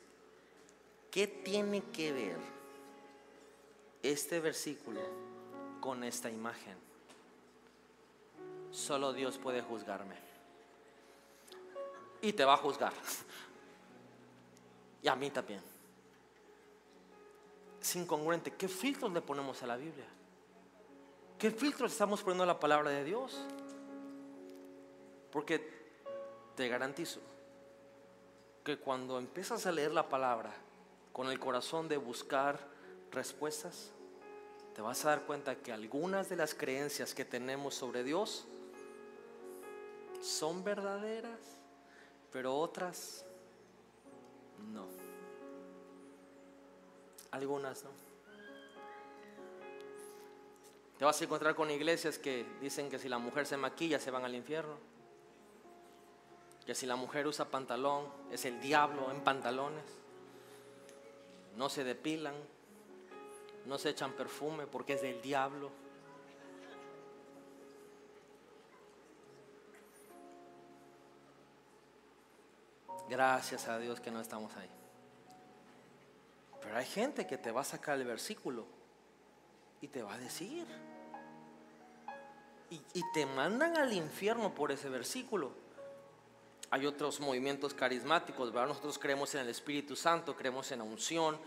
[1.10, 2.38] ¿qué tiene que ver
[4.00, 5.00] este versículo
[5.80, 6.76] con esta imagen?
[8.70, 10.33] Solo Dios puede juzgarme
[12.24, 12.92] y te va a juzgar.
[15.02, 15.60] Y a mí también.
[17.80, 18.54] Es incongruente.
[18.54, 20.06] ¿Qué filtros le ponemos a la Biblia?
[21.38, 23.38] ¿Qué filtros estamos poniendo a la palabra de Dios?
[25.30, 25.70] Porque
[26.56, 27.20] te garantizo
[28.64, 30.54] que cuando empiezas a leer la palabra
[31.12, 32.58] con el corazón de buscar
[33.12, 33.90] respuestas,
[34.74, 38.46] te vas a dar cuenta que algunas de las creencias que tenemos sobre Dios
[40.22, 41.58] son verdaderas
[42.34, 43.24] pero otras
[44.72, 44.88] no.
[47.30, 47.90] Algunas no.
[50.98, 54.10] Te vas a encontrar con iglesias que dicen que si la mujer se maquilla se
[54.10, 54.74] van al infierno.
[56.66, 59.84] Que si la mujer usa pantalón es el diablo en pantalones.
[61.56, 62.34] No se depilan,
[63.64, 65.70] no se echan perfume porque es del diablo.
[73.08, 74.70] Gracias a Dios que no estamos ahí.
[76.62, 78.64] Pero hay gente que te va a sacar el versículo
[79.80, 80.66] y te va a decir.
[82.70, 85.52] Y, te mandan al infierno por ese versículo.
[86.70, 88.68] Hay otros movimientos carismáticos, ¿verdad?
[88.68, 91.38] Nosotros creemos en el Espíritu Santo, creemos en la unción,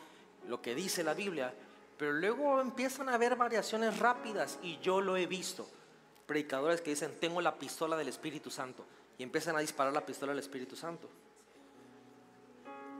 [0.48, 1.54] lo que dice la Biblia,
[1.98, 5.68] pero luego empiezan a haber variaciones rápidas y yo lo he visto.
[6.28, 8.86] Predicadores que dicen, tengo la pistola del Espíritu Santo
[9.18, 11.10] y empiezan a disparar la pistola del Espíritu Santo.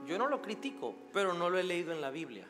[0.08, 2.48] Yo no lo critico, pero no lo he leído en la Biblia.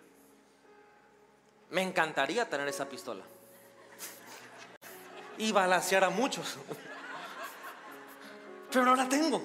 [1.70, 3.24] Me encantaría tener esa pistola.
[5.38, 6.56] Y balancear a muchos.
[8.70, 9.42] pero no la tengo.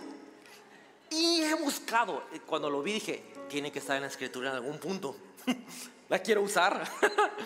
[1.10, 2.26] Y he buscado.
[2.46, 5.16] Cuando lo vi dije, tiene que estar en la escritura en algún punto.
[6.10, 6.88] la quiero usar.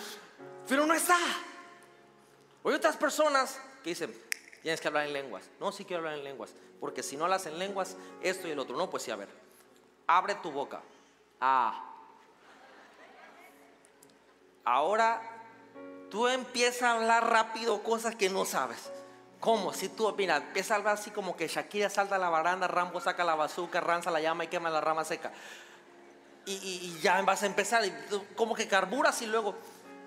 [0.68, 1.16] pero no está.
[2.62, 4.14] Hay otras personas que dicen,
[4.60, 5.44] tienes que hablar en lenguas.
[5.60, 6.52] No, sí quiero hablar en lenguas.
[6.78, 8.76] Porque si no hablas en lenguas, esto y el otro.
[8.76, 9.47] No, pues sí, a ver.
[10.08, 10.80] Abre tu boca.
[11.40, 11.84] Ah.
[14.64, 15.20] Ahora
[16.10, 18.90] tú empiezas a hablar rápido cosas que no sabes.
[19.38, 19.72] ¿Cómo?
[19.72, 23.00] Si tú, mira, empieza a hablar así como que Shakira salta a la baranda, Rambo
[23.00, 25.30] saca la bazooka, Ranza la llama y quema la rama seca.
[26.46, 27.92] Y, ya vas a empezar, y
[28.34, 29.54] como que carburas y luego,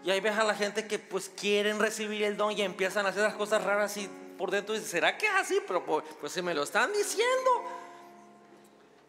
[0.03, 3.09] y ahí ves a la gente que pues quieren recibir el don y empiezan a
[3.09, 5.59] hacer las cosas raras y por dentro dices, ¿será que es así?
[5.67, 7.80] Pero pues, pues se me lo están diciendo.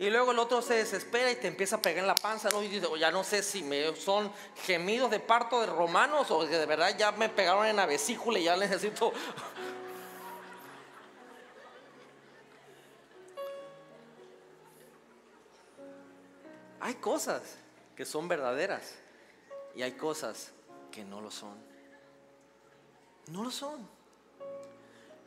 [0.03, 2.49] Y luego el otro se desespera y te empieza a pegar en la panza.
[2.61, 4.33] Y dice, ya no sé si me, son
[4.65, 8.41] gemidos de parto de romanos o que de verdad ya me pegaron en la vesícula
[8.41, 9.13] y ya necesito
[16.81, 17.43] Hay cosas
[17.95, 18.97] que son verdaderas
[19.77, 20.51] y hay cosas
[20.91, 21.55] que no lo son.
[23.29, 23.89] No lo son.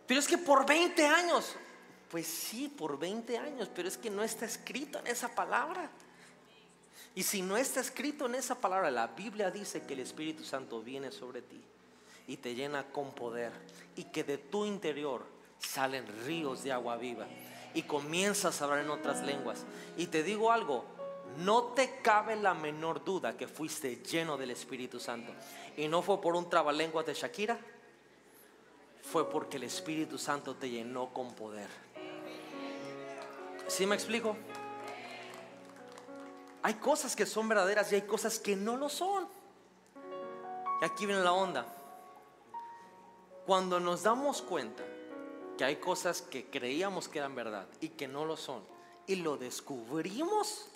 [0.05, 1.55] Pero es que por 20 años,
[2.09, 5.89] pues sí, por 20 años, pero es que no está escrito en esa palabra.
[7.15, 10.81] Y si no está escrito en esa palabra, la Biblia dice que el Espíritu Santo
[10.81, 11.61] viene sobre ti
[12.27, 13.51] y te llena con poder
[13.95, 15.25] y que de tu interior
[15.59, 17.25] salen ríos de agua viva
[17.73, 19.63] y comienzas a hablar en otras lenguas.
[19.97, 20.85] Y te digo algo,
[21.37, 25.33] no te cabe la menor duda que fuiste lleno del Espíritu Santo.
[25.77, 27.57] Y no fue por un trabalenguas de Shakira,
[29.03, 31.84] fue porque el Espíritu Santo te llenó con poder.
[33.67, 34.37] ¿Sí me explico?
[36.61, 39.27] Hay cosas que son verdaderas y hay cosas que no lo son.
[40.81, 41.65] Y aquí viene la onda.
[43.45, 44.83] Cuando nos damos cuenta
[45.57, 48.63] que hay cosas que creíamos que eran verdad y que no lo son,
[49.07, 50.67] y lo descubrimos,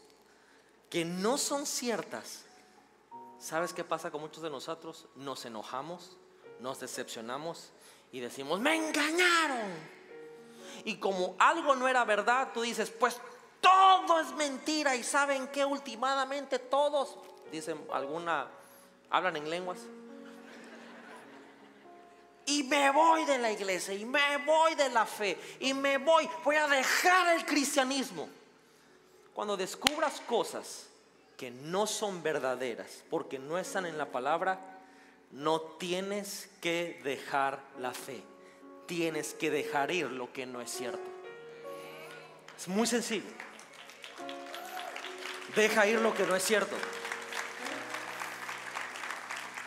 [0.89, 2.45] que no son ciertas,
[3.39, 5.07] ¿sabes qué pasa con muchos de nosotros?
[5.15, 6.17] Nos enojamos,
[6.59, 7.71] nos decepcionamos
[8.11, 9.98] y decimos, me engañaron.
[10.89, 13.21] Y como algo no era verdad, tú dices, pues
[13.61, 14.95] todo es mentira.
[14.95, 17.15] Y saben que últimamente todos,
[17.51, 18.47] dicen alguna,
[19.11, 19.77] hablan en lenguas.
[22.47, 26.27] Y me voy de la iglesia, y me voy de la fe, y me voy,
[26.43, 28.27] voy a dejar el cristianismo.
[29.35, 30.87] Cuando descubras cosas
[31.37, 34.59] que no son verdaderas porque no están en la palabra,
[35.29, 38.23] no tienes que dejar la fe.
[38.89, 41.03] Tienes que dejar ir lo que no es cierto.
[42.57, 43.29] Es muy sencillo.
[45.55, 46.75] Deja ir lo que no es cierto.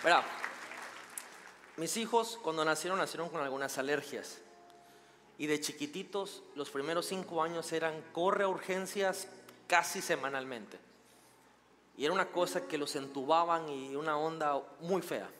[0.02, 0.24] Verá,
[1.76, 4.40] mis hijos cuando nacieron nacieron con algunas alergias.
[5.38, 9.28] Y de chiquititos, los primeros cinco años eran corre a urgencias
[9.68, 10.80] casi semanalmente.
[11.96, 15.30] Y era una cosa que los entubaban y una onda muy fea.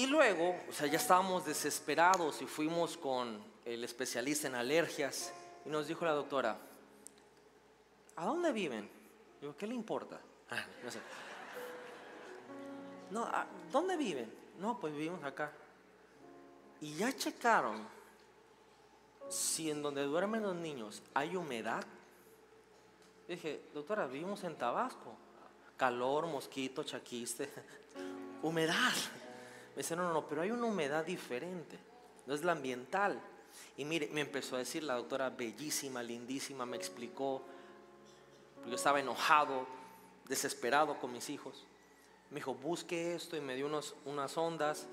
[0.00, 5.30] Y luego, o sea, ya estábamos desesperados y fuimos con el especialista en alergias
[5.66, 6.56] y nos dijo la doctora,
[8.16, 8.88] ¿a dónde viven?
[9.42, 10.18] Digo, ¿qué le importa?
[10.48, 11.00] Ah, no sé.
[13.10, 13.30] No,
[13.70, 14.32] ¿dónde viven?
[14.58, 15.52] No, pues vivimos acá.
[16.80, 17.86] Y ya checaron
[19.28, 21.84] si en donde duermen los niños hay humedad
[23.28, 25.14] dije, doctora, vivimos en Tabasco.
[25.76, 27.50] Calor, mosquito, chaquiste,
[28.42, 28.94] humedad.
[29.76, 31.78] Me dice, no, no, no, pero hay una humedad diferente.
[32.26, 33.20] No es la ambiental.
[33.76, 37.42] Y mire, me empezó a decir la doctora, bellísima, lindísima, me explicó.
[38.66, 39.66] Yo estaba enojado,
[40.28, 41.64] desesperado con mis hijos.
[42.30, 44.86] Me dijo, busque esto y me dio unos, unas ondas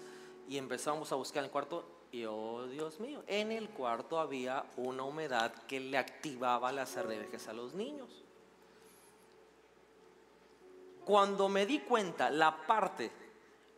[0.48, 4.66] y empezamos a buscar en el cuarto y oh Dios mío, en el cuarto había
[4.78, 8.24] una humedad que le activaba las alergias a los niños.
[11.06, 13.12] Cuando me di cuenta la parte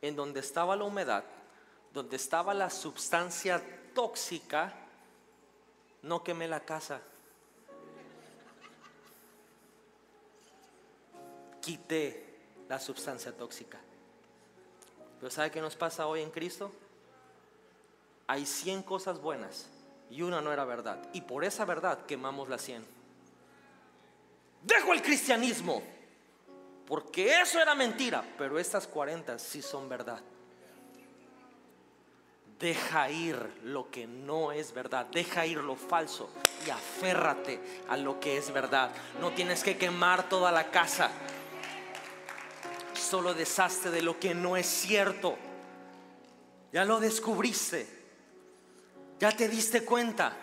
[0.02, 1.24] en donde estaba la humedad,
[1.94, 3.62] donde estaba la sustancia
[3.94, 4.74] tóxica,
[6.04, 7.02] no quemé la casa.
[11.62, 12.38] Quité
[12.68, 13.80] la sustancia tóxica.
[15.20, 16.72] Pero ¿sabe qué nos pasa hoy en Cristo?
[18.28, 19.68] Hay 100 cosas buenas
[20.10, 21.10] y una no era verdad.
[21.14, 22.86] Y por esa verdad quemamos las 100.
[24.64, 25.82] Dejo el cristianismo
[26.90, 30.20] porque eso era mentira, pero estas 40 sí son verdad.
[32.60, 36.32] Deja ir lo que no es verdad, deja ir lo falso
[36.66, 38.90] y aférrate a lo que es verdad.
[39.22, 41.12] No tienes que quemar toda la casa,
[42.96, 45.38] solo deshazte de lo que no es cierto.
[46.74, 47.88] Ya lo descubriste,
[49.20, 50.36] ya te diste cuenta.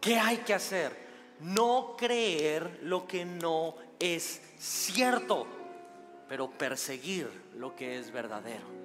[0.00, 1.06] ¿Qué hay que hacer?
[1.40, 5.46] No creer lo que no es cierto,
[6.28, 8.78] pero perseguir lo que es verdadero.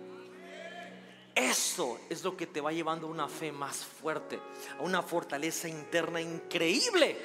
[1.35, 4.39] Eso es lo que te va llevando a una fe más fuerte,
[4.77, 7.17] a una fortaleza interna increíble.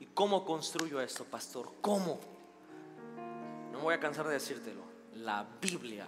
[0.00, 1.72] ¿Y cómo construyo esto, pastor?
[1.80, 2.20] ¿Cómo?
[3.72, 4.82] No me voy a cansar de decírtelo.
[5.14, 6.06] La Biblia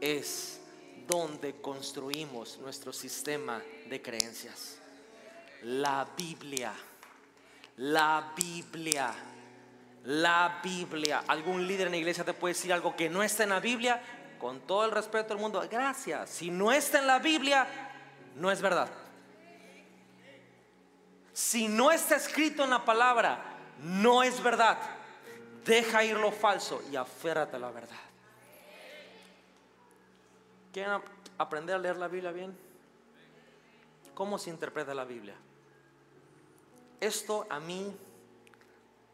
[0.00, 0.60] es
[1.06, 4.78] donde construimos nuestro sistema de creencias.
[5.62, 6.72] La Biblia.
[7.76, 9.14] La Biblia.
[10.04, 11.24] La Biblia.
[11.26, 14.00] ¿Algún líder en la iglesia te puede decir algo que no está en la Biblia?
[14.38, 16.30] Con todo el respeto del mundo, gracias.
[16.30, 17.66] Si no está en la Biblia,
[18.36, 18.88] no es verdad.
[21.32, 23.42] Si no está escrito en la palabra,
[23.82, 24.78] no es verdad.
[25.64, 27.96] Deja ir lo falso y aférrate a la verdad.
[30.72, 31.00] ¿Quieren
[31.36, 32.56] aprender a leer la Biblia bien?
[34.14, 35.34] ¿Cómo se interpreta la Biblia?
[37.00, 37.96] Esto a mí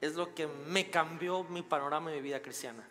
[0.07, 2.87] es lo que me cambió mi panorama de mi vida cristiana.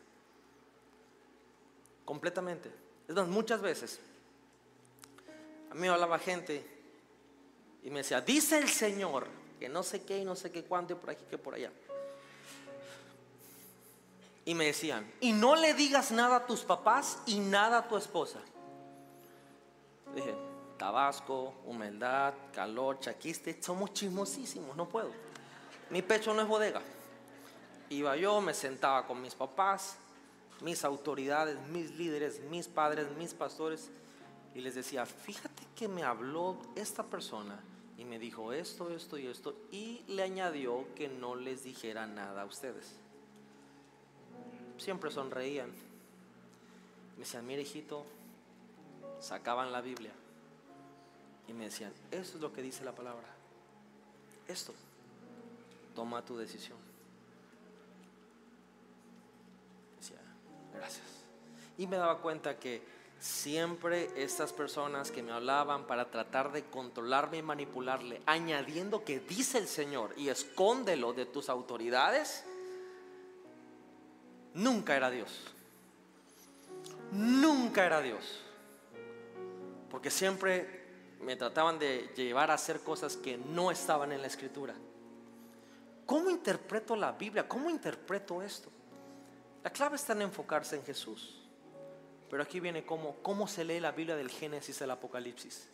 [2.03, 2.71] Completamente.
[3.07, 3.99] Es más, muchas veces
[5.69, 6.65] a mí me hablaba gente
[7.83, 9.27] y me decía, dice el Señor,
[9.59, 11.71] que no sé qué y no sé qué cuánto y por aquí que por allá.
[14.45, 17.97] Y me decían, y no le digas nada a tus papás y nada a tu
[17.97, 18.39] esposa.
[20.13, 20.35] Dije,
[20.77, 25.11] Tabasco, humildad, calor, chaquiste, somos chismosísimos, no puedo.
[25.89, 26.81] Mi pecho no es bodega.
[27.89, 29.97] Iba yo, me sentaba con mis papás,
[30.61, 33.89] mis autoridades, mis líderes, mis padres, mis pastores,
[34.53, 37.59] y les decía, fíjate que me habló esta persona
[37.97, 42.43] y me dijo esto, esto y esto, y le añadió que no les dijera nada
[42.43, 42.93] a ustedes.
[44.77, 45.71] Siempre sonreían.
[47.13, 48.05] Me decían, mire hijito,
[49.19, 50.11] sacaban la Biblia
[51.47, 53.27] y me decían, eso es lo que dice la palabra.
[54.47, 54.73] Esto,
[55.95, 56.77] toma tu decisión.
[59.97, 60.19] Decía,
[60.75, 61.05] gracias.
[61.77, 62.81] Y me daba cuenta que
[63.19, 69.57] siempre estas personas que me hablaban para tratar de controlarme y manipularle, añadiendo que dice
[69.57, 72.43] el Señor y escóndelo de tus autoridades,
[74.53, 75.31] nunca era Dios.
[77.11, 78.41] Nunca era Dios.
[79.89, 80.83] Porque siempre
[81.21, 84.75] me trataban de llevar a hacer cosas que no estaban en la escritura.
[86.05, 87.47] ¿Cómo interpreto la Biblia?
[87.47, 88.69] ¿Cómo interpreto esto?
[89.65, 91.41] La clave está en enfocarse en Jesús.
[92.29, 95.71] Pero aquí viene cómo, cómo se lee la Biblia del Génesis al Apocalipsis.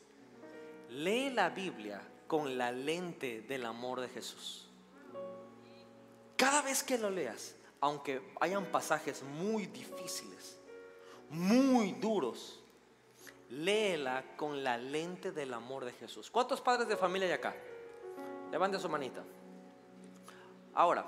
[0.91, 4.69] Lee la Biblia con la lente del amor de Jesús.
[6.37, 10.57] Cada vez que lo leas, aunque hayan pasajes muy difíciles,
[11.29, 12.63] muy duros,
[13.49, 16.31] léela con la lente del amor de Jesús.
[16.31, 17.53] ¿Cuántos padres de familia hay acá?
[18.51, 19.21] Levante su manita.
[20.73, 21.05] Ahora,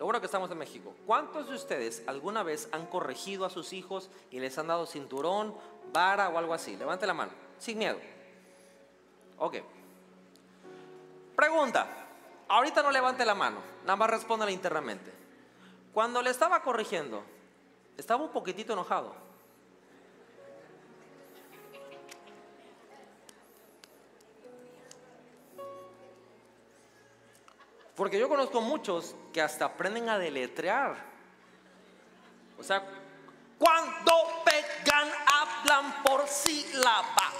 [0.00, 0.94] lo bueno que estamos en México.
[1.04, 5.54] ¿Cuántos de ustedes alguna vez han corregido a sus hijos y les han dado cinturón,
[5.92, 6.74] vara o algo así?
[6.74, 7.98] Levante la mano, sin miedo.
[9.36, 9.56] Ok.
[11.36, 11.86] Pregunta.
[12.48, 15.12] Ahorita no levante la mano, nada más respóndale internamente.
[15.92, 17.22] Cuando le estaba corrigiendo,
[17.98, 19.14] estaba un poquitito enojado.
[28.00, 30.96] Porque yo conozco muchos que hasta aprenden a deletrear.
[32.58, 32.82] O sea,
[33.58, 37.30] cuando pegan, hablan por sílaba.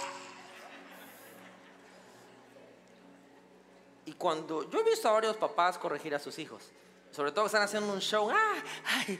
[4.05, 6.69] Y cuando yo he visto a varios papás corregir a sus hijos,
[7.09, 8.53] sobre todo que están haciendo un show, ¡Ah!
[8.85, 9.19] ay,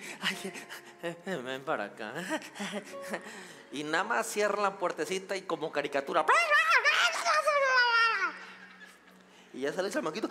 [1.26, 2.14] ay, ven para acá.
[3.72, 6.24] Y nada más cierran la puertecita y como caricatura.
[9.62, 10.28] Y ya sale el chamaquito.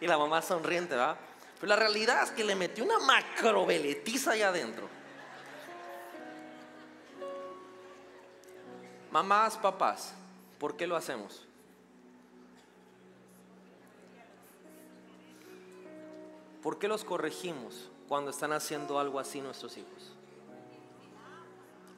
[0.00, 1.14] y la mamá sonriente, ¿va?
[1.60, 4.88] Pero la realidad es que le metió una macroveletiza allá adentro.
[9.10, 10.14] Mamás, papás,
[10.58, 11.44] ¿por qué lo hacemos?
[16.62, 20.14] ¿Por qué los corregimos cuando están haciendo algo así nuestros hijos?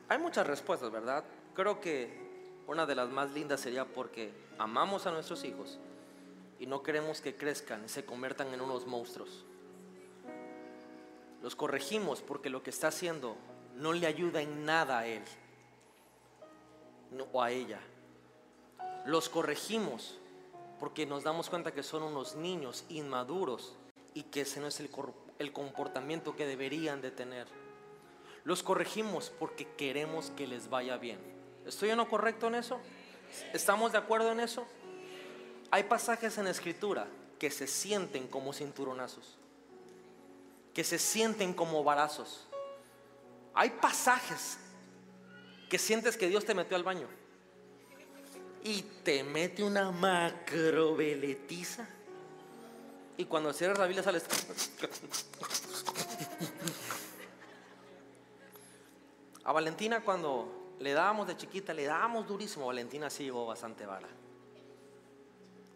[0.08, 1.22] Hay muchas respuestas, ¿verdad?
[1.56, 2.10] Creo que
[2.66, 5.78] una de las más lindas sería porque amamos a nuestros hijos
[6.60, 9.46] y no queremos que crezcan y se conviertan en unos monstruos.
[11.42, 13.36] Los corregimos porque lo que está haciendo
[13.74, 15.22] no le ayuda en nada a él
[17.32, 17.80] o a ella.
[19.06, 20.18] Los corregimos
[20.78, 23.76] porque nos damos cuenta que son unos niños inmaduros
[24.12, 24.90] y que ese no es el,
[25.38, 27.46] el comportamiento que deberían de tener.
[28.44, 31.35] Los corregimos porque queremos que les vaya bien.
[31.66, 32.80] ¿Estoy en lo correcto en eso?
[33.52, 34.66] ¿Estamos de acuerdo en eso?
[35.70, 37.06] Hay pasajes en escritura
[37.38, 39.36] que se sienten como cinturonazos,
[40.72, 42.46] que se sienten como varazos.
[43.52, 44.58] Hay pasajes
[45.68, 47.08] que sientes que Dios te metió al baño
[48.62, 51.88] y te mete una macroveletiza.
[53.16, 54.24] Y cuando cierras la Biblia sales.
[59.44, 62.66] A Valentina cuando le dábamos de chiquita, le dábamos durísimo.
[62.66, 64.08] Valentina sí llevó bastante vara.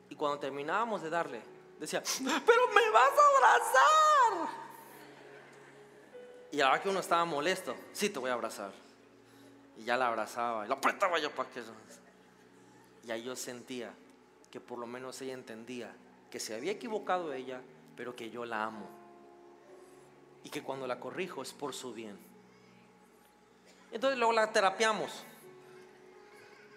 [0.09, 1.41] Y cuando terminábamos de darle,
[1.79, 2.03] decía,
[2.47, 4.55] pero me vas a abrazar.
[6.53, 8.73] Y ahora que uno estaba molesto, sí te voy a abrazar.
[9.79, 11.63] Y ya la abrazaba, y la apretaba yo para que...
[13.05, 13.95] Y ahí yo sentía
[14.51, 15.95] que por lo menos ella entendía
[16.31, 17.63] que se había equivocado ella,
[17.97, 18.87] pero que yo la amo.
[20.45, 22.19] Y que cuando la corrijo es por su bien.
[23.93, 25.25] Entonces luego la terapiamos.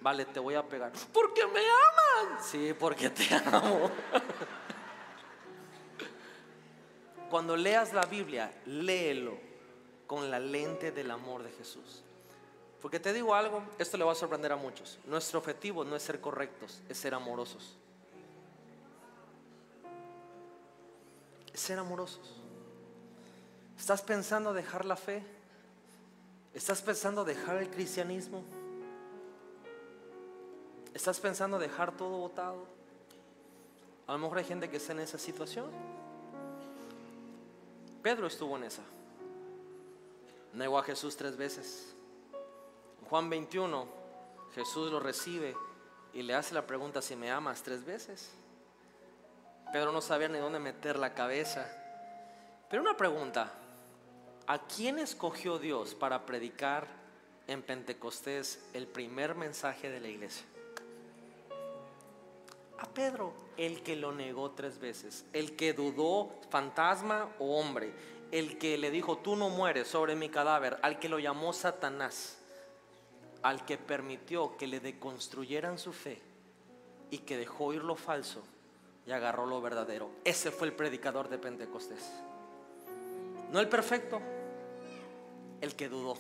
[0.02, 0.92] Vale, te voy a pegar.
[1.14, 2.44] Porque me aman.
[2.44, 3.90] Sí, porque te amo.
[7.30, 9.38] Cuando leas la Biblia, léelo
[10.06, 12.04] con la lente del amor de Jesús.
[12.82, 15.00] Porque te digo algo, esto le va a sorprender a muchos.
[15.06, 17.78] Nuestro objetivo no es ser correctos, es ser amorosos.
[21.54, 22.42] Es ser amorosos.
[23.78, 25.24] ¿Estás pensando dejar la fe?
[26.54, 28.44] ¿Estás pensando dejar el cristianismo?
[30.94, 32.68] ¿Estás pensando dejar todo votado?
[34.06, 35.72] A lo mejor hay gente que está en esa situación.
[38.04, 38.84] Pedro estuvo en esa.
[40.54, 41.96] Negó a Jesús tres veces.
[43.10, 43.88] Juan 21,
[44.54, 45.56] Jesús lo recibe
[46.14, 48.30] y le hace la pregunta si me amas tres veces.
[49.72, 51.68] Pedro no sabía ni dónde meter la cabeza.
[52.70, 53.52] Pero una pregunta,
[54.48, 56.88] ¿a quién escogió Dios para predicar
[57.48, 60.46] en Pentecostés el primer mensaje de la iglesia?
[62.80, 67.94] A Pedro, el que lo negó tres veces, el que dudó, fantasma o hombre,
[68.32, 72.40] el que le dijo, tú no mueres sobre mi cadáver, al que lo llamó Satanás
[73.44, 76.20] al que permitió que le deconstruyeran su fe
[77.12, 78.42] y que dejó ir lo falso
[79.06, 80.10] y agarró lo verdadero.
[80.24, 82.10] Ese fue el predicador de Pentecostés.
[83.54, 84.20] No el perfecto,
[85.62, 86.18] el que dudó.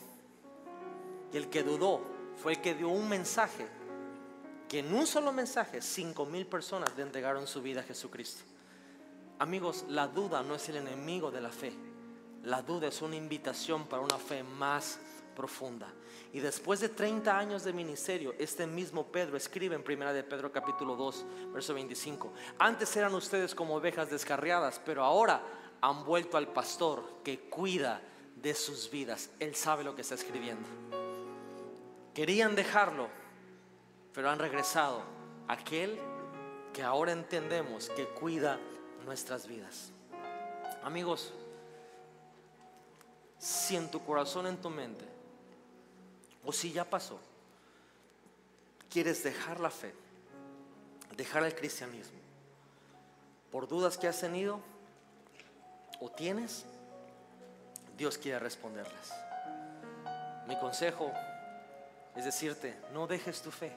[1.33, 1.99] Y el que dudó
[2.35, 3.65] fue el que dio un mensaje,
[4.69, 8.43] que en un solo mensaje cinco mil personas le entregaron su vida a Jesucristo.
[9.39, 11.73] Amigos, la duda no es el enemigo de la fe.
[12.43, 14.99] La duda es una invitación para una fe más
[15.35, 15.91] profunda.
[16.33, 20.51] Y después de 30 años de ministerio, este mismo Pedro escribe en Primera de Pedro
[20.51, 22.31] capítulo 2, verso 25.
[22.59, 25.41] Antes eran ustedes como ovejas descarriadas, pero ahora
[25.83, 28.01] han vuelto al pastor que cuida
[28.37, 29.29] de sus vidas.
[29.41, 30.65] Él sabe lo que está escribiendo.
[32.13, 33.09] Querían dejarlo,
[34.13, 35.03] pero han regresado
[35.49, 35.99] aquel
[36.71, 38.61] que ahora entendemos que cuida
[39.03, 39.91] nuestras vidas.
[40.85, 41.33] Amigos,
[43.37, 45.05] si en tu corazón, en tu mente,
[46.45, 47.19] o si ya pasó,
[48.89, 49.93] quieres dejar la fe,
[51.17, 52.19] dejar el cristianismo,
[53.51, 54.61] por dudas que has tenido
[56.03, 56.65] o tienes,
[57.95, 59.13] Dios quiere responderlas.
[60.49, 61.09] Mi consejo
[62.13, 63.71] es decirte, no dejes tu fe,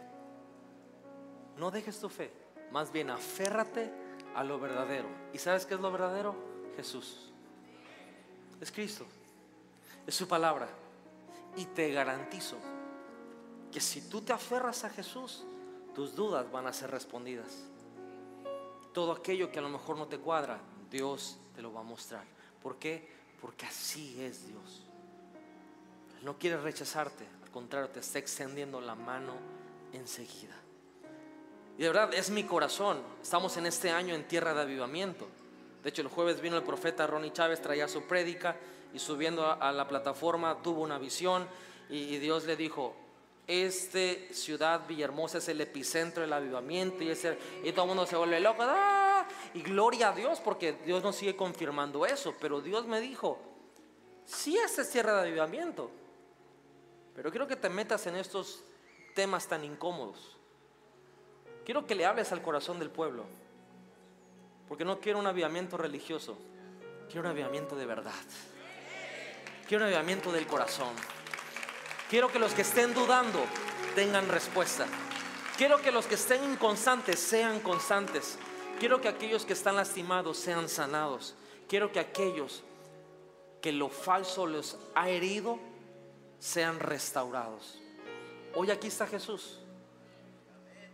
[1.57, 2.33] no dejes tu fe,
[2.73, 3.93] más bien aférrate
[4.35, 5.07] a lo verdadero.
[5.33, 6.35] ¿Y sabes qué es lo verdadero?
[6.75, 7.31] Jesús.
[8.61, 9.07] Es Cristo,
[10.05, 10.69] es su palabra.
[11.55, 12.57] Y te garantizo
[13.71, 15.45] que si tú te aferras a Jesús,
[15.95, 17.69] tus dudas van a ser respondidas.
[18.93, 20.59] Todo aquello que a lo mejor no te cuadra,
[20.91, 22.25] Dios te lo va a mostrar.
[22.63, 23.09] ¿Por qué?
[23.41, 24.85] Porque así es Dios.
[26.23, 29.35] no quiere rechazarte, al contrario, te está extendiendo la mano
[29.93, 30.55] enseguida.
[31.79, 33.01] Y de verdad es mi corazón.
[33.23, 35.29] Estamos en este año en tierra de avivamiento.
[35.83, 38.57] De hecho, el jueves vino el profeta Ronnie Chávez, traía su prédica
[38.93, 41.47] y subiendo a, la plataforma tuvo una visión
[41.89, 42.97] y, Dios le dijo,
[43.47, 48.41] este ciudad Villahermosa es el epicentro del avivamiento y, y todo el mundo se vuelve
[48.41, 48.63] loco.
[48.65, 49.27] ¡ah!
[49.55, 52.35] Y gloria a Dios porque Dios nos sigue confirmando eso.
[52.41, 53.39] Pero Dios me dijo,
[54.25, 55.91] sí, esta es tierra de avivamiento.
[57.15, 58.65] Pero quiero que te metas en estos
[59.15, 60.37] temas tan incómodos.
[61.65, 63.25] Quiero que le hables al corazón del pueblo.
[64.69, 66.37] Porque no quiero un avivamiento religioso.
[67.07, 68.13] Quiero un avivamiento de verdad.
[69.69, 70.95] Quiero un avivamiento del corazón.
[72.09, 73.45] Quiero que los que estén dudando
[73.97, 74.87] tengan respuesta.
[75.57, 78.39] Quiero que los que estén inconstantes sean constantes.
[78.79, 81.35] Quiero que aquellos que están lastimados sean sanados.
[81.69, 82.63] Quiero que aquellos
[83.61, 85.59] que lo falso los ha herido
[86.39, 87.81] sean restaurados.
[88.55, 89.59] Hoy aquí está Jesús.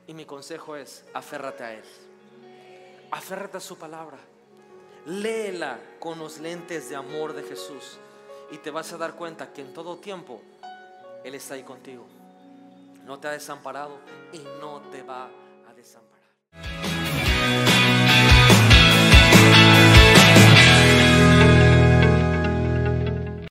[0.06, 1.84] Y mi consejo es, aférrate a Él.
[3.10, 4.16] Aférrate a su palabra.
[5.04, 7.98] Léela con los lentes de amor de Jesús.
[8.50, 10.40] Y te vas a dar cuenta que en todo tiempo
[11.24, 12.06] él está ahí contigo.
[13.04, 13.98] No te ha desamparado
[14.32, 15.28] y no te va
[15.68, 17.81] a desamparar.